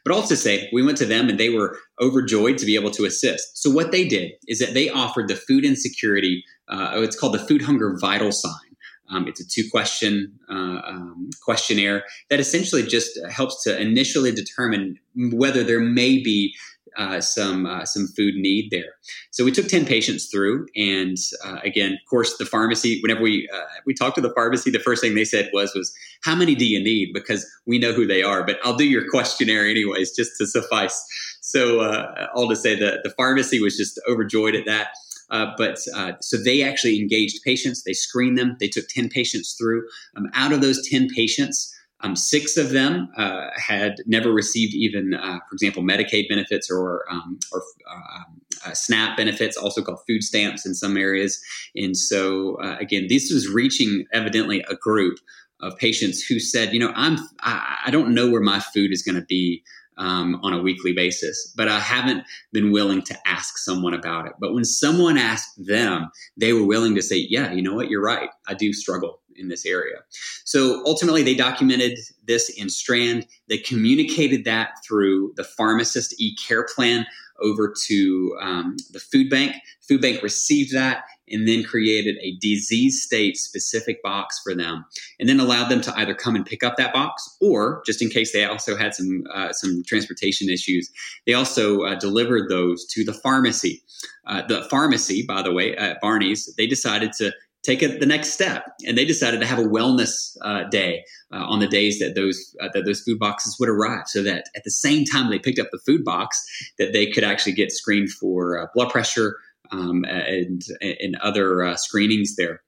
But 0.04 0.14
also 0.14 0.36
say 0.36 0.70
we 0.72 0.84
went 0.84 0.98
to 1.00 1.06
them 1.06 1.30
and 1.30 1.40
they 1.40 1.50
were 1.50 1.78
overjoyed 2.00 2.58
to 2.60 2.66
be 2.66 2.76
able 2.76 2.92
to 2.92 3.06
assist. 3.06 3.58
So 3.58 3.70
what 3.70 3.92
they 3.92 4.08
did 4.08 4.32
is 4.48 4.60
that 4.60 4.74
they 4.74 4.90
offered 4.90 5.28
the 5.28 5.36
food 5.36 5.66
insecurity. 5.66 6.44
Uh, 6.68 6.94
it's 6.96 7.20
called 7.20 7.34
the 7.34 7.40
Food 7.40 7.62
Hunger 7.62 7.98
Vital 8.00 8.32
Sign. 8.32 8.72
Um, 9.10 9.28
it's 9.28 9.42
a 9.42 9.48
two 9.48 9.70
question 9.70 10.40
uh, 10.50 10.82
um, 10.86 11.30
questionnaire 11.44 12.04
that 12.30 12.40
essentially 12.40 12.84
just 12.84 13.20
helps 13.30 13.62
to 13.64 13.80
initially 13.80 14.32
determine 14.32 14.98
whether 15.16 15.64
there 15.64 15.82
may 15.82 16.24
be 16.24 16.56
uh, 16.98 17.22
some 17.22 17.66
uh, 17.66 17.86
some 17.86 18.08
food 18.08 18.36
need 18.36 18.70
there. 18.72 18.94
So 19.32 19.44
we 19.44 19.52
took 19.52 19.68
ten 19.68 19.86
patients 19.86 20.30
through, 20.30 20.68
and 20.76 21.18
uh, 21.46 21.58
again, 21.64 21.94
of 21.94 22.10
course, 22.10 22.38
the 22.38 22.46
pharmacy. 22.46 23.00
Whenever 23.02 23.22
we 23.22 23.50
uh, 23.54 23.66
we 23.86 23.94
talked 23.94 24.16
to 24.16 24.22
the 24.22 24.34
pharmacy, 24.34 24.72
the 24.72 24.80
first 24.80 25.02
thing 25.02 25.16
they 25.16 25.26
said 25.26 25.50
was 25.54 25.74
was 25.74 25.94
how 26.24 26.36
many 26.36 26.56
do 26.56 26.66
you 26.66 26.84
need? 26.84 27.14
Because 27.14 27.46
we 27.66 27.80
know 27.80 27.94
who 27.94 28.06
they 28.06 28.24
are, 28.24 28.46
but 28.46 28.60
I'll 28.64 28.76
do 28.76 28.86
your 28.86 29.10
questionnaire 29.10 29.68
anyways, 29.68 30.16
just 30.16 30.32
to 30.40 30.48
suffice. 30.48 31.04
So 31.42 31.82
uh, 31.82 32.28
all 32.36 32.50
to 32.50 32.56
say 32.56 32.80
that 32.80 33.04
the 33.04 33.10
pharmacy 33.12 33.62
was 33.62 33.78
just 33.78 34.00
overjoyed 34.08 34.56
at 34.56 34.66
that. 34.66 34.90
Uh, 35.32 35.48
but 35.58 35.80
uh, 35.96 36.12
so 36.22 36.38
they 36.38 36.62
actually 36.62 37.00
engaged 37.00 37.42
patients. 37.44 37.84
They 37.84 37.94
screened 37.94 38.38
them. 38.38 38.58
They 38.60 38.68
took 38.68 38.88
10 38.90 39.10
patients 39.10 39.56
through. 39.58 39.88
Um, 40.16 40.28
out 40.34 40.52
of 40.52 40.62
those 40.62 40.88
10 40.90 41.08
patients, 41.16 41.74
um, 42.04 42.16
six 42.16 42.58
of 42.58 42.72
them 42.72 43.10
uh, 43.18 43.48
had 43.56 43.96
never 44.06 44.32
received 44.32 44.74
even, 44.74 45.14
uh, 45.14 45.40
for 45.50 45.54
example, 45.54 45.84
Medicaid 45.84 46.28
benefits 46.30 46.70
or 46.70 47.06
um, 47.10 47.40
or 47.52 47.64
um, 47.90 48.42
uh, 48.66 48.74
SNAP 48.74 49.18
benefits, 49.18 49.58
also 49.58 49.82
called 49.82 50.00
food 50.08 50.24
stamps 50.24 50.66
in 50.66 50.74
some 50.74 50.98
areas. 50.98 51.42
And 51.76 51.96
so, 51.96 52.56
uh, 52.62 52.78
again, 52.80 53.08
this 53.10 53.32
was 53.32 53.48
reaching 53.48 54.06
evidently 54.14 54.64
a 54.70 54.76
group 54.76 55.18
of 55.62 55.78
patients 55.78 56.24
who 56.24 56.40
said, 56.40 56.74
you 56.74 56.80
know, 56.80 56.92
I'm 56.96 57.18
I, 57.42 57.78
I 57.88 57.92
don't 57.92 58.14
know 58.14 58.30
where 58.30 58.42
my 58.42 58.60
food 58.60 58.92
is 58.92 59.04
going 59.04 59.16
to 59.16 59.26
be 59.26 59.64
um, 59.98 60.40
on 60.42 60.54
a 60.54 60.62
weekly 60.62 60.94
basis, 60.94 61.54
but 61.56 61.68
I 61.68 61.80
haven't 61.80 62.24
been 62.52 62.72
willing 62.72 63.04
to 63.04 63.18
ask 63.28 63.58
someone 63.58 63.94
about 63.94 64.26
it. 64.26 64.34
But 64.40 64.54
when 64.54 64.66
someone 64.66 65.18
asked 65.18 65.54
them, 65.64 66.10
they 66.38 66.54
were 66.54 66.66
willing 66.66 66.96
to 66.96 67.02
say, 67.02 67.28
Yeah, 67.30 67.52
you 67.52 67.62
know 67.62 67.76
what? 67.76 67.90
You're 67.90 68.04
right. 68.04 68.30
I 68.48 68.56
do 68.56 68.74
struggle 68.74 69.21
in 69.36 69.48
this 69.48 69.66
area. 69.66 69.98
So 70.46 70.84
ultimately, 70.86 71.24
they 71.24 71.36
documented 71.36 71.98
this 72.26 72.50
in 72.50 72.70
Strand. 72.70 73.28
They 73.50 73.58
communicated 73.58 74.46
that 74.46 74.70
through 74.86 75.34
the 75.36 75.44
pharmacist 75.44 76.20
e 76.20 76.36
care 76.36 76.66
plan 76.76 77.06
over 77.42 77.74
to 77.88 78.38
um, 78.40 78.78
the 78.92 79.00
food 79.00 79.30
bank. 79.30 79.56
Food 79.82 80.02
bank 80.02 80.22
received 80.22 80.74
that 80.74 81.04
and 81.28 81.48
then 81.48 81.64
created 81.64 82.18
a 82.22 82.36
disease 82.40 83.02
state 83.02 83.38
specific 83.38 84.04
box 84.04 84.40
for 84.44 84.54
them, 84.54 84.86
and 85.20 85.30
then 85.30 85.40
allowed 85.40 85.70
them 85.70 85.82
to 85.82 85.94
either 85.98 86.14
come 86.14 86.36
and 86.36 86.46
pick 86.46 86.62
up 86.64 86.76
that 86.78 86.94
box, 86.94 87.38
or 87.40 87.82
just 87.86 88.02
in 88.02 88.10
case 88.10 88.34
they 88.34 88.44
also 88.46 88.76
had 88.76 88.94
some 88.94 89.24
uh, 89.34 89.52
some 89.54 89.82
transportation 89.88 90.50
issues, 90.50 90.92
they 91.26 91.34
also 91.34 91.84
uh, 91.84 91.96
delivered 91.96 92.50
those 92.50 92.86
to 92.88 93.04
the 93.04 93.14
pharmacy. 93.14 93.82
Uh, 94.28 94.46
the 94.48 94.64
pharmacy, 94.70 95.24
by 95.26 95.42
the 95.42 95.54
way, 95.54 95.76
at 95.78 96.00
Barney's, 96.02 96.54
they 96.58 96.68
decided 96.68 97.12
to 97.14 97.32
take 97.64 97.84
it 97.84 98.00
the 98.00 98.06
next 98.06 98.30
step. 98.30 98.66
And 98.86 98.98
they 98.98 99.06
decided 99.06 99.40
to 99.42 99.46
have 99.46 99.60
a 99.60 99.64
wellness 99.64 100.36
uh, 100.42 100.64
day 100.70 101.04
uh, 101.32 101.38
on 101.38 101.60
the 101.60 101.68
days 101.68 102.00
that 102.00 102.16
those 102.16 102.56
uh, 102.62 102.70
that 102.74 102.86
those 102.86 103.02
food 103.02 103.20
boxes 103.20 103.58
would 103.60 103.70
arrive, 103.70 104.08
so 104.08 104.24
that 104.24 104.46
at 104.56 104.64
the 104.64 104.72
same 104.72 105.06
time 105.06 105.30
they 105.30 105.40
picked 105.40 105.60
up 105.60 105.70
the 105.72 105.80
food 105.80 106.04
box, 106.04 106.44
that 106.78 106.94
they 106.94 107.08
could 107.08 107.24
actually 107.24 107.54
get 107.54 107.72
screened 107.72 108.12
for 108.12 108.60
uh, 108.60 108.68
blood 108.74 108.90
pressure 108.90 109.38
um, 109.72 110.04
and 110.06 110.64
and 110.82 111.16
other 111.18 111.64
uh, 111.64 111.76
screenings 111.76 112.36
there. 112.36 112.62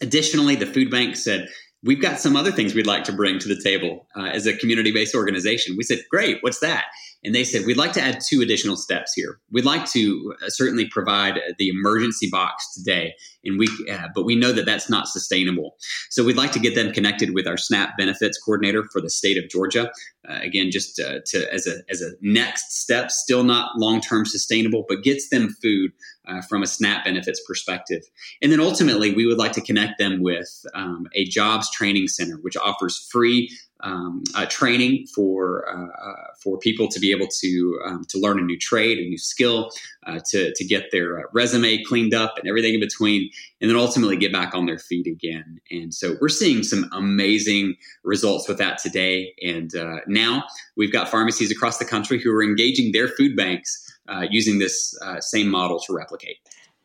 Additionally, 0.00 0.56
the 0.56 0.66
food 0.66 0.90
bank 0.90 1.16
said. 1.16 1.48
We've 1.82 2.02
got 2.02 2.18
some 2.18 2.34
other 2.34 2.50
things 2.50 2.74
we'd 2.74 2.86
like 2.86 3.04
to 3.04 3.12
bring 3.12 3.38
to 3.38 3.46
the 3.46 3.62
table 3.62 4.08
uh, 4.16 4.24
as 4.24 4.44
a 4.44 4.56
community 4.56 4.90
based 4.90 5.14
organization. 5.14 5.76
We 5.76 5.84
said, 5.84 6.00
Great, 6.10 6.38
what's 6.40 6.58
that? 6.58 6.86
And 7.26 7.34
they 7.34 7.42
said, 7.42 7.66
we'd 7.66 7.76
like 7.76 7.92
to 7.94 8.00
add 8.00 8.20
two 8.20 8.40
additional 8.40 8.76
steps 8.76 9.12
here. 9.12 9.40
We'd 9.50 9.64
like 9.64 9.84
to 9.90 10.32
uh, 10.40 10.48
certainly 10.48 10.86
provide 10.86 11.40
the 11.58 11.68
emergency 11.68 12.28
box 12.30 12.72
today, 12.72 13.14
and 13.44 13.58
we, 13.58 13.66
uh, 13.90 14.06
but 14.14 14.24
we 14.24 14.36
know 14.36 14.52
that 14.52 14.64
that's 14.64 14.88
not 14.88 15.08
sustainable. 15.08 15.74
So 16.10 16.22
we'd 16.24 16.36
like 16.36 16.52
to 16.52 16.60
get 16.60 16.76
them 16.76 16.92
connected 16.92 17.34
with 17.34 17.48
our 17.48 17.56
SNAP 17.56 17.98
benefits 17.98 18.38
coordinator 18.38 18.84
for 18.92 19.00
the 19.00 19.10
state 19.10 19.36
of 19.36 19.50
Georgia. 19.50 19.90
Uh, 20.28 20.38
again, 20.40 20.70
just 20.70 21.00
uh, 21.00 21.18
to 21.26 21.52
as 21.52 21.66
a 21.66 21.78
as 21.90 22.00
a 22.00 22.12
next 22.20 22.80
step, 22.80 23.10
still 23.10 23.42
not 23.42 23.76
long 23.76 24.00
term 24.00 24.24
sustainable, 24.24 24.84
but 24.88 25.02
gets 25.02 25.28
them 25.28 25.48
food 25.60 25.92
uh, 26.28 26.42
from 26.42 26.62
a 26.62 26.66
SNAP 26.66 27.04
benefits 27.04 27.40
perspective. 27.46 28.02
And 28.42 28.52
then 28.52 28.60
ultimately, 28.60 29.14
we 29.14 29.26
would 29.26 29.38
like 29.38 29.52
to 29.52 29.60
connect 29.60 29.98
them 29.98 30.22
with 30.22 30.64
um, 30.74 31.06
a 31.14 31.24
jobs 31.24 31.70
training 31.70 32.08
center, 32.08 32.38
which 32.42 32.56
offers 32.56 33.08
free 33.10 33.50
um, 33.80 34.22
uh, 34.34 34.46
training 34.46 35.06
for 35.14 35.68
uh, 35.68 36.10
uh, 36.10 36.14
for 36.42 36.58
people 36.58 36.88
to 36.88 36.98
be 36.98 37.10
able 37.10 37.26
to 37.40 37.80
um, 37.84 38.04
to 38.08 38.18
learn 38.18 38.38
a 38.38 38.42
new 38.42 38.58
trade, 38.58 38.98
a 38.98 39.08
new 39.08 39.18
skill, 39.18 39.70
uh, 40.06 40.20
to 40.30 40.54
to 40.54 40.64
get 40.64 40.90
their 40.92 41.20
uh, 41.20 41.22
resume 41.32 41.82
cleaned 41.84 42.14
up 42.14 42.34
and 42.38 42.48
everything 42.48 42.74
in 42.74 42.80
between, 42.80 43.30
and 43.60 43.70
then 43.70 43.76
ultimately 43.76 44.16
get 44.16 44.32
back 44.32 44.54
on 44.54 44.66
their 44.66 44.78
feet 44.78 45.06
again. 45.06 45.60
And 45.70 45.92
so 45.92 46.16
we're 46.20 46.28
seeing 46.28 46.62
some 46.62 46.88
amazing 46.92 47.76
results 48.02 48.48
with 48.48 48.58
that 48.58 48.78
today. 48.78 49.34
And 49.42 49.74
uh, 49.74 50.00
now 50.06 50.44
we've 50.76 50.92
got 50.92 51.08
pharmacies 51.08 51.50
across 51.50 51.78
the 51.78 51.84
country 51.84 52.20
who 52.20 52.32
are 52.32 52.42
engaging 52.42 52.92
their 52.92 53.08
food 53.08 53.36
banks 53.36 53.82
using 54.30 54.60
this 54.60 54.96
same 55.20 55.48
model 55.48 55.80
to 55.80 55.92
replicate. 55.92 56.36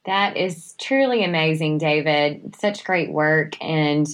That 0.05 0.35
is 0.35 0.73
truly 0.81 1.23
amazing, 1.23 1.77
David. 1.77 2.55
Such 2.59 2.83
great 2.83 3.11
work 3.11 3.61
and 3.61 4.07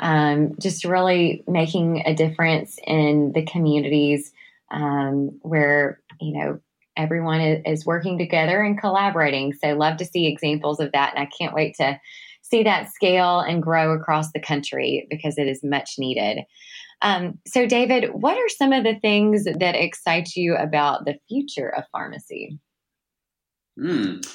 um, 0.00 0.54
just 0.58 0.84
really 0.84 1.44
making 1.46 2.02
a 2.06 2.14
difference 2.14 2.78
in 2.86 3.32
the 3.34 3.44
communities 3.44 4.32
um, 4.70 5.38
where 5.42 6.00
you 6.20 6.38
know 6.38 6.60
everyone 6.96 7.40
is, 7.40 7.86
working 7.86 8.18
together 8.18 8.62
and 8.62 8.80
collaborating. 8.80 9.52
So 9.52 9.74
love 9.74 9.96
to 9.98 10.04
see 10.04 10.26
examples 10.26 10.80
of 10.80 10.92
that, 10.92 11.14
and 11.14 11.22
I 11.22 11.30
can't 11.38 11.54
wait 11.54 11.76
to 11.76 12.00
see 12.42 12.62
that 12.64 12.92
scale 12.92 13.40
and 13.40 13.62
grow 13.62 13.92
across 13.92 14.32
the 14.32 14.40
country 14.40 15.06
because 15.08 15.38
it 15.38 15.46
is 15.46 15.62
much 15.62 15.94
needed. 15.98 16.40
Um, 17.02 17.38
so, 17.46 17.66
David, 17.66 18.10
what 18.12 18.36
are 18.36 18.48
some 18.48 18.72
of 18.72 18.84
the 18.84 18.98
things 19.00 19.44
that 19.44 19.74
excite 19.74 20.30
you 20.34 20.56
about 20.56 21.04
the 21.04 21.18
future 21.28 21.68
of 21.68 21.84
pharmacy? 21.92 22.58
Mm. 23.78 24.26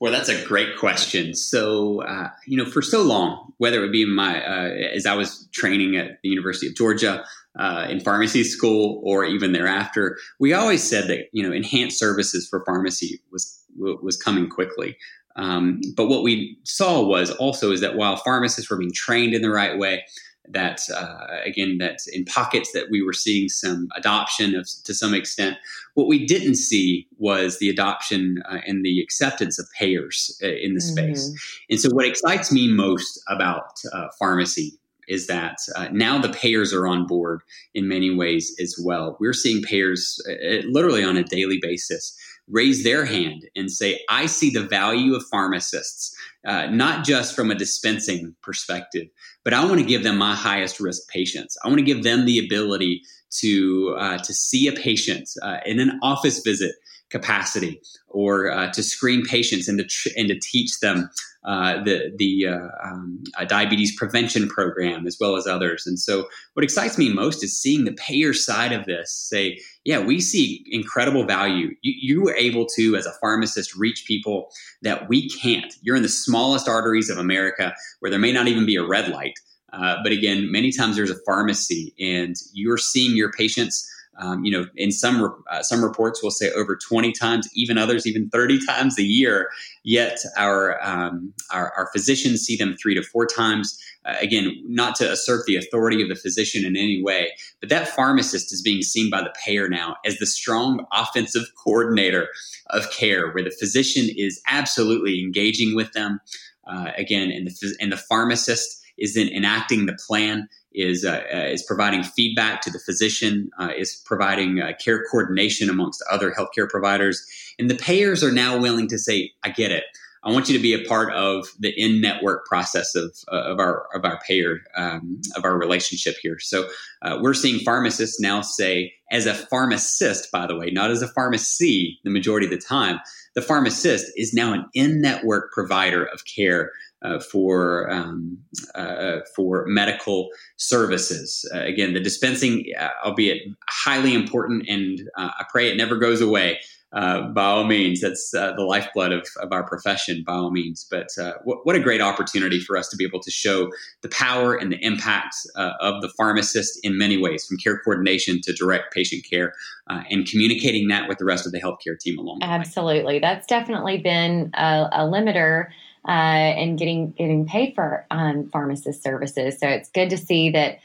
Well, 0.00 0.12
that's 0.12 0.30
a 0.30 0.44
great 0.46 0.78
question. 0.78 1.34
So, 1.34 2.02
uh, 2.02 2.30
you 2.46 2.56
know, 2.56 2.64
for 2.64 2.80
so 2.80 3.02
long, 3.02 3.52
whether 3.58 3.78
it 3.78 3.80
would 3.80 3.92
be 3.92 4.06
my 4.06 4.42
uh, 4.42 4.70
as 4.94 5.04
I 5.04 5.14
was 5.14 5.46
training 5.52 5.96
at 5.96 6.18
the 6.22 6.30
University 6.30 6.68
of 6.68 6.74
Georgia 6.74 7.22
uh, 7.58 7.86
in 7.90 8.00
pharmacy 8.00 8.42
school, 8.44 9.02
or 9.04 9.26
even 9.26 9.52
thereafter, 9.52 10.18
we 10.38 10.54
always 10.54 10.82
said 10.82 11.06
that 11.08 11.26
you 11.32 11.46
know 11.46 11.52
enhanced 11.52 11.98
services 11.98 12.48
for 12.48 12.64
pharmacy 12.64 13.20
was 13.30 13.62
was 13.76 14.16
coming 14.16 14.48
quickly. 14.48 14.96
Um, 15.36 15.80
but 15.96 16.08
what 16.08 16.22
we 16.22 16.58
saw 16.64 17.02
was 17.02 17.30
also 17.32 17.70
is 17.70 17.82
that 17.82 17.96
while 17.96 18.16
pharmacists 18.16 18.70
were 18.70 18.78
being 18.78 18.92
trained 18.92 19.34
in 19.34 19.42
the 19.42 19.50
right 19.50 19.78
way, 19.78 20.04
that 20.52 20.82
uh, 20.94 21.26
again 21.44 21.78
that 21.78 22.00
in 22.12 22.24
pockets 22.24 22.72
that 22.72 22.90
we 22.90 23.02
were 23.02 23.12
seeing 23.12 23.48
some 23.48 23.88
adoption 23.96 24.54
of 24.54 24.68
to 24.84 24.94
some 24.94 25.14
extent. 25.14 25.56
What 25.94 26.06
we 26.06 26.24
didn't 26.24 26.54
see 26.54 27.06
was 27.18 27.58
the 27.58 27.68
adoption 27.68 28.42
uh, 28.48 28.58
and 28.66 28.84
the 28.84 29.00
acceptance 29.00 29.58
of 29.58 29.66
payers 29.78 30.38
uh, 30.42 30.46
in 30.46 30.74
the 30.74 30.80
mm-hmm. 30.80 31.14
space. 31.14 31.64
And 31.68 31.80
so 31.80 31.90
what 31.90 32.06
excites 32.06 32.52
me 32.52 32.72
most 32.72 33.20
about 33.28 33.80
uh, 33.92 34.06
pharmacy 34.18 34.78
is 35.08 35.26
that 35.26 35.58
uh, 35.74 35.88
now 35.90 36.18
the 36.18 36.28
payers 36.28 36.72
are 36.72 36.86
on 36.86 37.04
board 37.06 37.42
in 37.74 37.88
many 37.88 38.14
ways 38.14 38.54
as 38.62 38.76
well. 38.82 39.16
We're 39.18 39.32
seeing 39.32 39.60
payers 39.62 40.20
uh, 40.28 40.62
literally 40.68 41.02
on 41.02 41.16
a 41.16 41.24
daily 41.24 41.58
basis 41.60 42.16
raise 42.50 42.84
their 42.84 43.04
hand 43.04 43.44
and 43.56 43.70
say 43.70 44.00
i 44.08 44.26
see 44.26 44.50
the 44.50 44.62
value 44.62 45.14
of 45.14 45.24
pharmacists 45.30 46.14
uh, 46.46 46.66
not 46.66 47.04
just 47.04 47.36
from 47.36 47.50
a 47.50 47.54
dispensing 47.54 48.34
perspective, 48.42 49.08
but 49.44 49.52
I 49.52 49.64
want 49.64 49.78
to 49.78 49.86
give 49.86 50.02
them 50.02 50.16
my 50.16 50.34
highest 50.34 50.80
risk 50.80 51.06
patients. 51.10 51.58
I 51.62 51.68
want 51.68 51.80
to 51.80 51.84
give 51.84 52.02
them 52.02 52.24
the 52.24 52.38
ability 52.38 53.02
to 53.40 53.94
uh, 53.98 54.18
to 54.18 54.34
see 54.34 54.66
a 54.66 54.72
patient 54.72 55.28
uh, 55.42 55.58
in 55.66 55.80
an 55.80 55.98
office 56.02 56.40
visit 56.40 56.72
capacity 57.10 57.80
or 58.08 58.50
uh, 58.50 58.70
to 58.72 58.82
screen 58.82 59.24
patients 59.24 59.68
and 59.68 59.78
to 59.78 59.84
tr- 59.84 60.08
and 60.16 60.28
to 60.28 60.38
teach 60.38 60.80
them 60.80 61.10
uh, 61.44 61.82
the 61.82 62.12
the 62.16 62.46
uh, 62.46 62.68
um, 62.84 63.22
diabetes 63.46 63.96
prevention 63.96 64.48
program 64.48 65.06
as 65.06 65.16
well 65.20 65.36
as 65.36 65.46
others. 65.46 65.86
And 65.86 65.98
so, 65.98 66.28
what 66.54 66.64
excites 66.64 66.98
me 66.98 67.12
most 67.12 67.42
is 67.42 67.58
seeing 67.58 67.84
the 67.84 67.92
payer 67.92 68.34
side 68.34 68.72
of 68.72 68.84
this 68.84 69.12
say, 69.12 69.58
"Yeah, 69.84 70.00
we 70.00 70.20
see 70.20 70.64
incredible 70.70 71.24
value. 71.24 71.70
You, 71.82 71.94
you 72.00 72.22
were 72.22 72.34
able 72.34 72.66
to, 72.76 72.96
as 72.96 73.06
a 73.06 73.12
pharmacist, 73.20 73.74
reach 73.74 74.04
people 74.06 74.50
that 74.82 75.08
we 75.08 75.30
can't. 75.30 75.74
You're 75.82 75.96
in 75.96 76.02
the 76.02 76.08
smallest 76.08 76.68
arteries 76.68 77.08
of 77.08 77.16
America 77.16 77.74
where 78.00 78.10
there 78.10 78.20
may 78.20 78.32
not 78.32 78.48
even 78.48 78.66
be 78.66 78.76
a 78.76 78.86
red 78.86 79.08
light." 79.08 79.38
Uh, 79.72 79.96
but 80.02 80.10
again, 80.10 80.50
many 80.50 80.72
times 80.72 80.96
there's 80.96 81.12
a 81.12 81.18
pharmacy, 81.24 81.94
and 81.98 82.34
you're 82.52 82.76
seeing 82.76 83.16
your 83.16 83.30
patients 83.32 83.88
um, 84.20 84.44
you 84.44 84.52
know, 84.52 84.66
in 84.76 84.92
some 84.92 85.42
uh, 85.50 85.62
some 85.62 85.82
reports 85.82 86.22
we'll 86.22 86.30
say 86.30 86.50
over 86.52 86.76
20 86.76 87.12
times, 87.12 87.48
even 87.54 87.78
others 87.78 88.06
even 88.06 88.28
30 88.28 88.64
times 88.66 88.98
a 88.98 89.02
year. 89.02 89.48
Yet 89.82 90.18
our 90.36 90.78
um, 90.86 91.32
our, 91.50 91.72
our, 91.72 91.88
physicians 91.92 92.42
see 92.42 92.56
them 92.56 92.76
three 92.76 92.94
to 92.94 93.02
four 93.02 93.26
times. 93.26 93.82
Uh, 94.04 94.16
again, 94.20 94.62
not 94.66 94.94
to 94.96 95.10
assert 95.10 95.46
the 95.46 95.56
authority 95.56 96.02
of 96.02 96.08
the 96.08 96.14
physician 96.14 96.66
in 96.66 96.76
any 96.76 97.02
way, 97.02 97.30
but 97.60 97.70
that 97.70 97.88
pharmacist 97.88 98.52
is 98.52 98.60
being 98.60 98.82
seen 98.82 99.10
by 99.10 99.22
the 99.22 99.32
payer 99.44 99.68
now 99.68 99.96
as 100.04 100.18
the 100.18 100.26
strong 100.26 100.84
offensive 100.92 101.44
coordinator 101.62 102.28
of 102.70 102.90
care, 102.92 103.30
where 103.30 103.44
the 103.44 103.50
physician 103.58 104.08
is 104.16 104.40
absolutely 104.46 105.22
engaging 105.22 105.74
with 105.74 105.92
them. 105.92 106.20
Uh, 106.66 106.90
again, 106.98 107.30
and 107.30 107.46
the 107.46 107.76
and 107.80 107.90
the 107.90 107.96
pharmacist 107.96 108.82
is 108.98 109.14
then 109.14 109.28
enacting 109.28 109.86
the 109.86 109.96
plan 110.06 110.46
is 110.72 111.04
uh, 111.04 111.22
uh, 111.32 111.38
is 111.38 111.62
providing 111.62 112.02
feedback 112.02 112.60
to 112.62 112.70
the 112.70 112.78
physician, 112.78 113.50
uh, 113.58 113.70
is 113.76 114.02
providing 114.04 114.60
uh, 114.60 114.72
care 114.82 115.04
coordination 115.10 115.68
amongst 115.68 116.02
other 116.10 116.32
healthcare 116.32 116.68
providers, 116.68 117.24
and 117.58 117.70
the 117.70 117.74
payers 117.74 118.22
are 118.22 118.32
now 118.32 118.58
willing 118.58 118.88
to 118.88 118.98
say, 118.98 119.32
"I 119.42 119.50
get 119.50 119.72
it. 119.72 119.84
I 120.22 120.30
want 120.30 120.50
you 120.50 120.56
to 120.56 120.62
be 120.62 120.74
a 120.74 120.86
part 120.86 121.14
of 121.14 121.48
the 121.58 121.70
in-network 121.70 122.44
process 122.44 122.94
of, 122.94 123.16
uh, 123.32 123.52
of 123.52 123.58
our 123.58 123.86
of 123.94 124.04
our 124.04 124.20
payer 124.26 124.60
um, 124.76 125.20
of 125.36 125.44
our 125.44 125.58
relationship 125.58 126.16
here." 126.22 126.38
So 126.38 126.68
uh, 127.02 127.18
we're 127.20 127.34
seeing 127.34 127.60
pharmacists 127.60 128.20
now 128.20 128.42
say, 128.42 128.92
as 129.10 129.26
a 129.26 129.34
pharmacist, 129.34 130.30
by 130.30 130.46
the 130.46 130.56
way, 130.56 130.70
not 130.70 130.90
as 130.90 131.02
a 131.02 131.08
pharmacy, 131.08 131.98
the 132.04 132.10
majority 132.10 132.46
of 132.46 132.52
the 132.52 132.58
time, 132.58 133.00
the 133.34 133.42
pharmacist 133.42 134.12
is 134.16 134.34
now 134.34 134.52
an 134.52 134.66
in-network 134.74 135.52
provider 135.52 136.04
of 136.04 136.24
care 136.24 136.70
uh, 137.02 137.18
for 137.18 137.90
um, 137.90 138.38
uh, 138.74 139.18
for 139.34 139.64
medical 139.66 140.28
services. 140.56 141.48
Uh, 141.54 141.60
again, 141.60 141.94
the 141.94 142.00
dispensing, 142.00 142.64
uh, 142.78 142.88
albeit 143.04 143.42
highly 143.68 144.14
important, 144.14 144.68
and 144.68 145.00
uh, 145.16 145.30
I 145.38 145.44
pray 145.50 145.70
it 145.70 145.76
never 145.76 145.96
goes 145.96 146.20
away. 146.20 146.58
by 146.92 147.32
all 147.36 147.64
means, 147.64 148.00
that's 148.00 148.30
the 148.32 148.66
lifeblood 148.68 149.12
of, 149.12 149.26
of 149.40 149.52
our 149.52 149.66
profession, 149.66 150.24
by 150.26 150.34
all 150.34 150.50
means. 150.50 150.86
But 150.90 151.08
uh, 151.18 151.34
what, 151.44 151.76
a 151.76 151.80
great 151.80 152.02
opportunity 152.02 152.60
for 152.60 152.76
us 152.76 152.88
to 152.88 152.96
be 152.96 153.04
able 153.04 153.20
to 153.20 153.30
show 153.30 153.70
the 154.02 154.08
power 154.08 154.54
and 154.54 154.70
the 154.70 154.84
impact 154.84 155.36
of 155.56 156.02
the 156.02 156.10
pharmacist 156.18 156.80
in 156.82 156.98
many 156.98 157.16
ways, 157.16 157.46
from 157.46 157.56
care 157.58 157.78
coordination 157.78 158.40
to 158.42 158.52
direct 158.52 158.92
patient 158.92 159.24
care, 159.30 159.54
and 159.88 160.26
communicating 160.26 160.88
that 160.88 161.08
with 161.08 161.18
the 161.18 161.24
rest 161.24 161.46
of 161.46 161.52
the 161.52 161.60
healthcare 161.60 161.98
team 161.98 162.18
along. 162.18 162.40
Absolutely, 162.42 163.20
that's 163.20 163.46
definitely 163.46 163.98
been 163.98 164.50
a, 164.54 164.88
a 164.92 165.00
limiter. 165.04 165.68
Uh, 166.08 166.10
and 166.10 166.78
getting 166.78 167.10
getting 167.10 167.46
paid 167.46 167.74
for 167.74 168.06
um, 168.10 168.48
pharmacist 168.50 169.02
services, 169.02 169.58
so 169.60 169.68
it's 169.68 169.90
good 169.90 170.08
to 170.10 170.16
see 170.16 170.50
that 170.50 170.78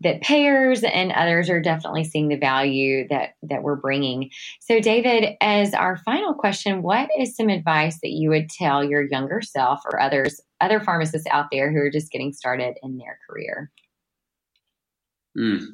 that 0.00 0.20
payers 0.20 0.84
and 0.84 1.10
others 1.12 1.50
are 1.50 1.60
definitely 1.60 2.04
seeing 2.04 2.28
the 2.28 2.36
value 2.36 3.06
that 3.08 3.34
that 3.42 3.62
we're 3.62 3.76
bringing. 3.76 4.30
So, 4.60 4.80
David, 4.80 5.36
as 5.40 5.74
our 5.74 5.96
final 5.96 6.34
question, 6.34 6.82
what 6.82 7.08
is 7.18 7.36
some 7.36 7.48
advice 7.48 7.98
that 8.02 8.10
you 8.10 8.30
would 8.30 8.48
tell 8.48 8.84
your 8.84 9.02
younger 9.02 9.40
self 9.40 9.80
or 9.86 10.00
others, 10.00 10.40
other 10.60 10.80
pharmacists 10.80 11.26
out 11.30 11.46
there 11.50 11.72
who 11.72 11.78
are 11.78 11.90
just 11.90 12.12
getting 12.12 12.32
started 12.32 12.76
in 12.82 12.98
their 12.98 13.18
career? 13.28 13.70
Mm. 15.36 15.66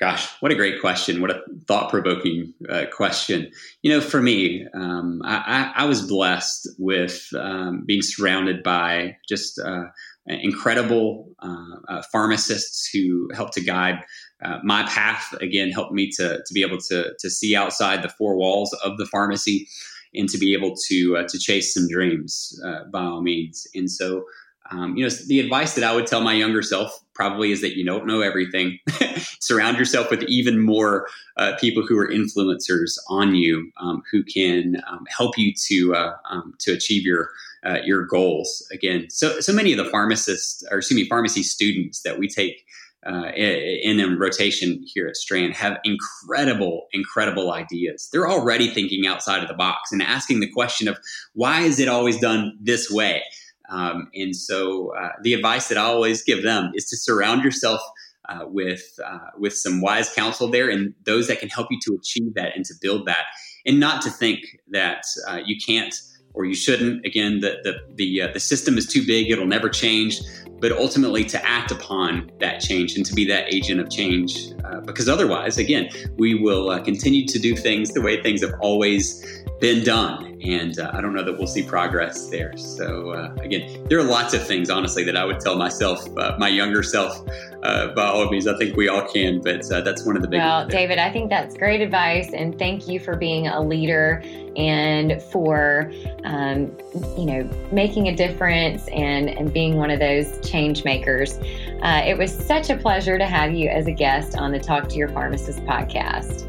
Gosh, 0.00 0.30
what 0.40 0.50
a 0.50 0.54
great 0.54 0.80
question! 0.80 1.20
What 1.20 1.30
a 1.30 1.42
thought-provoking 1.68 2.54
uh, 2.70 2.86
question. 2.90 3.52
You 3.82 3.92
know, 3.92 4.00
for 4.00 4.22
me, 4.22 4.66
um, 4.72 5.20
I, 5.22 5.72
I, 5.76 5.84
was 5.84 6.00
blessed 6.00 6.70
with 6.78 7.28
um, 7.38 7.84
being 7.84 8.00
surrounded 8.00 8.62
by 8.62 9.18
just 9.28 9.58
uh, 9.58 9.88
incredible 10.26 11.28
uh, 11.40 11.76
uh, 11.86 12.02
pharmacists 12.10 12.88
who 12.88 13.28
helped 13.34 13.52
to 13.54 13.60
guide 13.60 13.98
uh, 14.42 14.60
my 14.64 14.84
path. 14.84 15.34
Again, 15.42 15.70
helped 15.70 15.92
me 15.92 16.10
to 16.12 16.42
to 16.46 16.54
be 16.54 16.62
able 16.62 16.78
to 16.88 17.12
to 17.18 17.28
see 17.28 17.54
outside 17.54 18.02
the 18.02 18.08
four 18.08 18.36
walls 18.36 18.72
of 18.82 18.96
the 18.96 19.04
pharmacy 19.04 19.68
and 20.14 20.30
to 20.30 20.38
be 20.38 20.54
able 20.54 20.74
to 20.88 21.18
uh, 21.18 21.28
to 21.28 21.38
chase 21.38 21.74
some 21.74 21.86
dreams 21.88 22.58
by 22.90 23.02
all 23.02 23.20
means. 23.20 23.66
And 23.74 23.90
so. 23.90 24.24
Um, 24.70 24.96
you 24.96 25.04
know, 25.04 25.10
the 25.26 25.40
advice 25.40 25.74
that 25.74 25.84
I 25.84 25.94
would 25.94 26.06
tell 26.06 26.20
my 26.20 26.32
younger 26.32 26.62
self 26.62 27.02
probably 27.14 27.50
is 27.52 27.60
that 27.60 27.76
you 27.76 27.84
don't 27.84 28.06
know 28.06 28.20
everything. 28.20 28.78
Surround 29.40 29.78
yourself 29.78 30.10
with 30.10 30.22
even 30.24 30.60
more 30.60 31.08
uh, 31.36 31.56
people 31.60 31.84
who 31.84 31.98
are 31.98 32.08
influencers 32.08 32.96
on 33.08 33.34
you, 33.34 33.70
um, 33.80 34.02
who 34.10 34.22
can 34.22 34.76
um, 34.88 35.04
help 35.08 35.36
you 35.36 35.52
to 35.66 35.94
um, 36.30 36.54
to 36.60 36.72
achieve 36.72 37.02
your 37.02 37.30
uh, 37.64 37.78
your 37.84 38.04
goals. 38.06 38.66
Again, 38.72 39.10
so 39.10 39.40
so 39.40 39.52
many 39.52 39.72
of 39.72 39.84
the 39.84 39.90
pharmacists, 39.90 40.64
or 40.70 40.78
excuse 40.78 41.00
me, 41.00 41.08
pharmacy 41.08 41.42
students 41.42 42.02
that 42.02 42.18
we 42.18 42.28
take 42.28 42.64
uh, 43.06 43.30
in, 43.34 43.98
in 43.98 44.18
rotation 44.18 44.82
here 44.84 45.06
at 45.06 45.16
Strand 45.16 45.54
have 45.54 45.78
incredible, 45.84 46.86
incredible 46.92 47.52
ideas. 47.52 48.08
They're 48.12 48.28
already 48.28 48.68
thinking 48.68 49.06
outside 49.06 49.42
of 49.42 49.48
the 49.48 49.54
box 49.54 49.90
and 49.92 50.02
asking 50.02 50.40
the 50.40 50.50
question 50.50 50.86
of 50.88 50.98
why 51.32 51.62
is 51.62 51.80
it 51.80 51.88
always 51.88 52.20
done 52.20 52.58
this 52.60 52.90
way. 52.90 53.22
Um, 53.70 54.10
and 54.14 54.34
so, 54.34 54.94
uh, 54.96 55.12
the 55.22 55.32
advice 55.34 55.68
that 55.68 55.78
I 55.78 55.82
always 55.82 56.22
give 56.22 56.42
them 56.42 56.72
is 56.74 56.86
to 56.86 56.96
surround 56.96 57.44
yourself 57.44 57.80
uh, 58.28 58.44
with 58.46 58.98
uh, 59.04 59.18
with 59.38 59.54
some 59.54 59.80
wise 59.80 60.12
counsel 60.12 60.48
there, 60.48 60.68
and 60.68 60.94
those 61.04 61.28
that 61.28 61.40
can 61.40 61.48
help 61.48 61.68
you 61.70 61.78
to 61.84 61.94
achieve 61.94 62.34
that 62.34 62.54
and 62.54 62.64
to 62.66 62.74
build 62.80 63.06
that, 63.06 63.26
and 63.66 63.80
not 63.80 64.02
to 64.02 64.10
think 64.10 64.40
that 64.70 65.02
uh, 65.28 65.40
you 65.44 65.56
can't 65.64 65.94
or 66.34 66.44
you 66.44 66.54
shouldn't. 66.54 67.04
Again, 67.04 67.40
the 67.40 67.58
the 67.64 67.78
the, 67.94 68.22
uh, 68.22 68.32
the 68.32 68.40
system 68.40 68.78
is 68.78 68.86
too 68.86 69.04
big; 69.06 69.30
it'll 69.30 69.46
never 69.46 69.68
change. 69.68 70.20
But 70.60 70.72
ultimately, 70.72 71.24
to 71.24 71.42
act 71.44 71.70
upon 71.70 72.30
that 72.38 72.60
change 72.60 72.94
and 72.94 73.06
to 73.06 73.14
be 73.14 73.24
that 73.26 73.52
agent 73.52 73.80
of 73.80 73.88
change, 73.88 74.52
uh, 74.62 74.80
because 74.80 75.08
otherwise, 75.08 75.56
again, 75.56 75.88
we 76.18 76.34
will 76.34 76.68
uh, 76.68 76.80
continue 76.82 77.26
to 77.26 77.38
do 77.38 77.56
things 77.56 77.94
the 77.94 78.02
way 78.02 78.22
things 78.22 78.42
have 78.42 78.52
always 78.60 79.42
been 79.60 79.84
done. 79.84 80.38
And 80.42 80.78
uh, 80.78 80.90
I 80.94 81.02
don't 81.02 81.12
know 81.12 81.22
that 81.22 81.36
we'll 81.36 81.46
see 81.46 81.62
progress 81.62 82.30
there. 82.30 82.56
So, 82.56 83.10
uh, 83.10 83.34
again, 83.42 83.84
there 83.88 83.98
are 83.98 84.02
lots 84.02 84.32
of 84.32 84.46
things, 84.46 84.70
honestly, 84.70 85.04
that 85.04 85.16
I 85.16 85.24
would 85.24 85.38
tell 85.38 85.56
myself, 85.56 86.02
uh, 86.16 86.34
my 86.38 86.48
younger 86.48 86.82
self, 86.82 87.28
uh, 87.62 87.88
by 87.88 88.06
all 88.06 88.28
means. 88.30 88.46
I 88.46 88.56
think 88.56 88.74
we 88.74 88.88
all 88.88 89.06
can, 89.06 89.42
but 89.42 89.70
uh, 89.70 89.82
that's 89.82 90.06
one 90.06 90.16
of 90.16 90.22
the 90.22 90.28
big 90.28 90.38
Well, 90.38 90.66
David, 90.66 90.98
I 90.98 91.12
think 91.12 91.28
that's 91.28 91.54
great 91.54 91.82
advice. 91.82 92.32
And 92.32 92.58
thank 92.58 92.88
you 92.88 92.98
for 92.98 93.16
being 93.16 93.48
a 93.48 93.60
leader 93.60 94.22
and 94.56 95.22
for, 95.24 95.92
um, 96.24 96.74
you 97.18 97.26
know, 97.26 97.50
making 97.70 98.08
a 98.08 98.16
difference 98.16 98.88
and, 98.88 99.28
and 99.28 99.52
being 99.52 99.76
one 99.76 99.90
of 99.90 100.00
those 100.00 100.40
change 100.40 100.84
makers. 100.84 101.38
Uh, 101.82 102.02
it 102.06 102.16
was 102.16 102.34
such 102.34 102.70
a 102.70 102.76
pleasure 102.76 103.18
to 103.18 103.26
have 103.26 103.52
you 103.52 103.68
as 103.68 103.86
a 103.86 103.92
guest 103.92 104.36
on 104.36 104.52
the 104.52 104.58
Talk 104.58 104.88
to 104.88 104.96
Your 104.96 105.08
Pharmacist 105.08 105.60
podcast. 105.60 106.46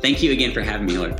Thank 0.00 0.22
you 0.22 0.32
again 0.32 0.52
for 0.52 0.62
having 0.62 0.86
me, 0.86 0.94
Hillary. 0.94 1.14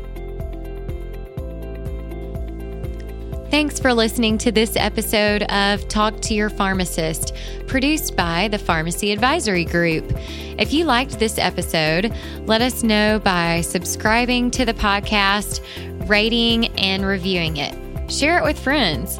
Thanks 3.50 3.80
for 3.80 3.94
listening 3.94 4.38
to 4.40 4.52
this 4.52 4.76
episode 4.76 5.44
of 5.44 5.88
Talk 5.88 6.20
to 6.22 6.34
Your 6.34 6.50
Pharmacist, 6.50 7.34
produced 7.68 8.18
by 8.18 8.48
the 8.48 8.58
Pharmacy 8.58 9.12
Advisory 9.12 9.64
Group. 9.64 10.12
If 10.58 10.74
you 10.74 10.86
liked 10.86 11.20
this 11.20 11.38
episode, 11.38 12.12
let 12.48 12.64
us 12.64 12.82
know 12.82 13.20
by 13.20 13.62
subscribing 13.62 14.50
to 14.52 14.66
the 14.66 14.74
podcast, 14.74 15.62
rating, 16.10 16.70
and 16.80 17.06
reviewing 17.06 17.58
it. 17.58 17.76
Share 18.12 18.40
it 18.40 18.44
with 18.44 18.60
friends. 18.60 19.20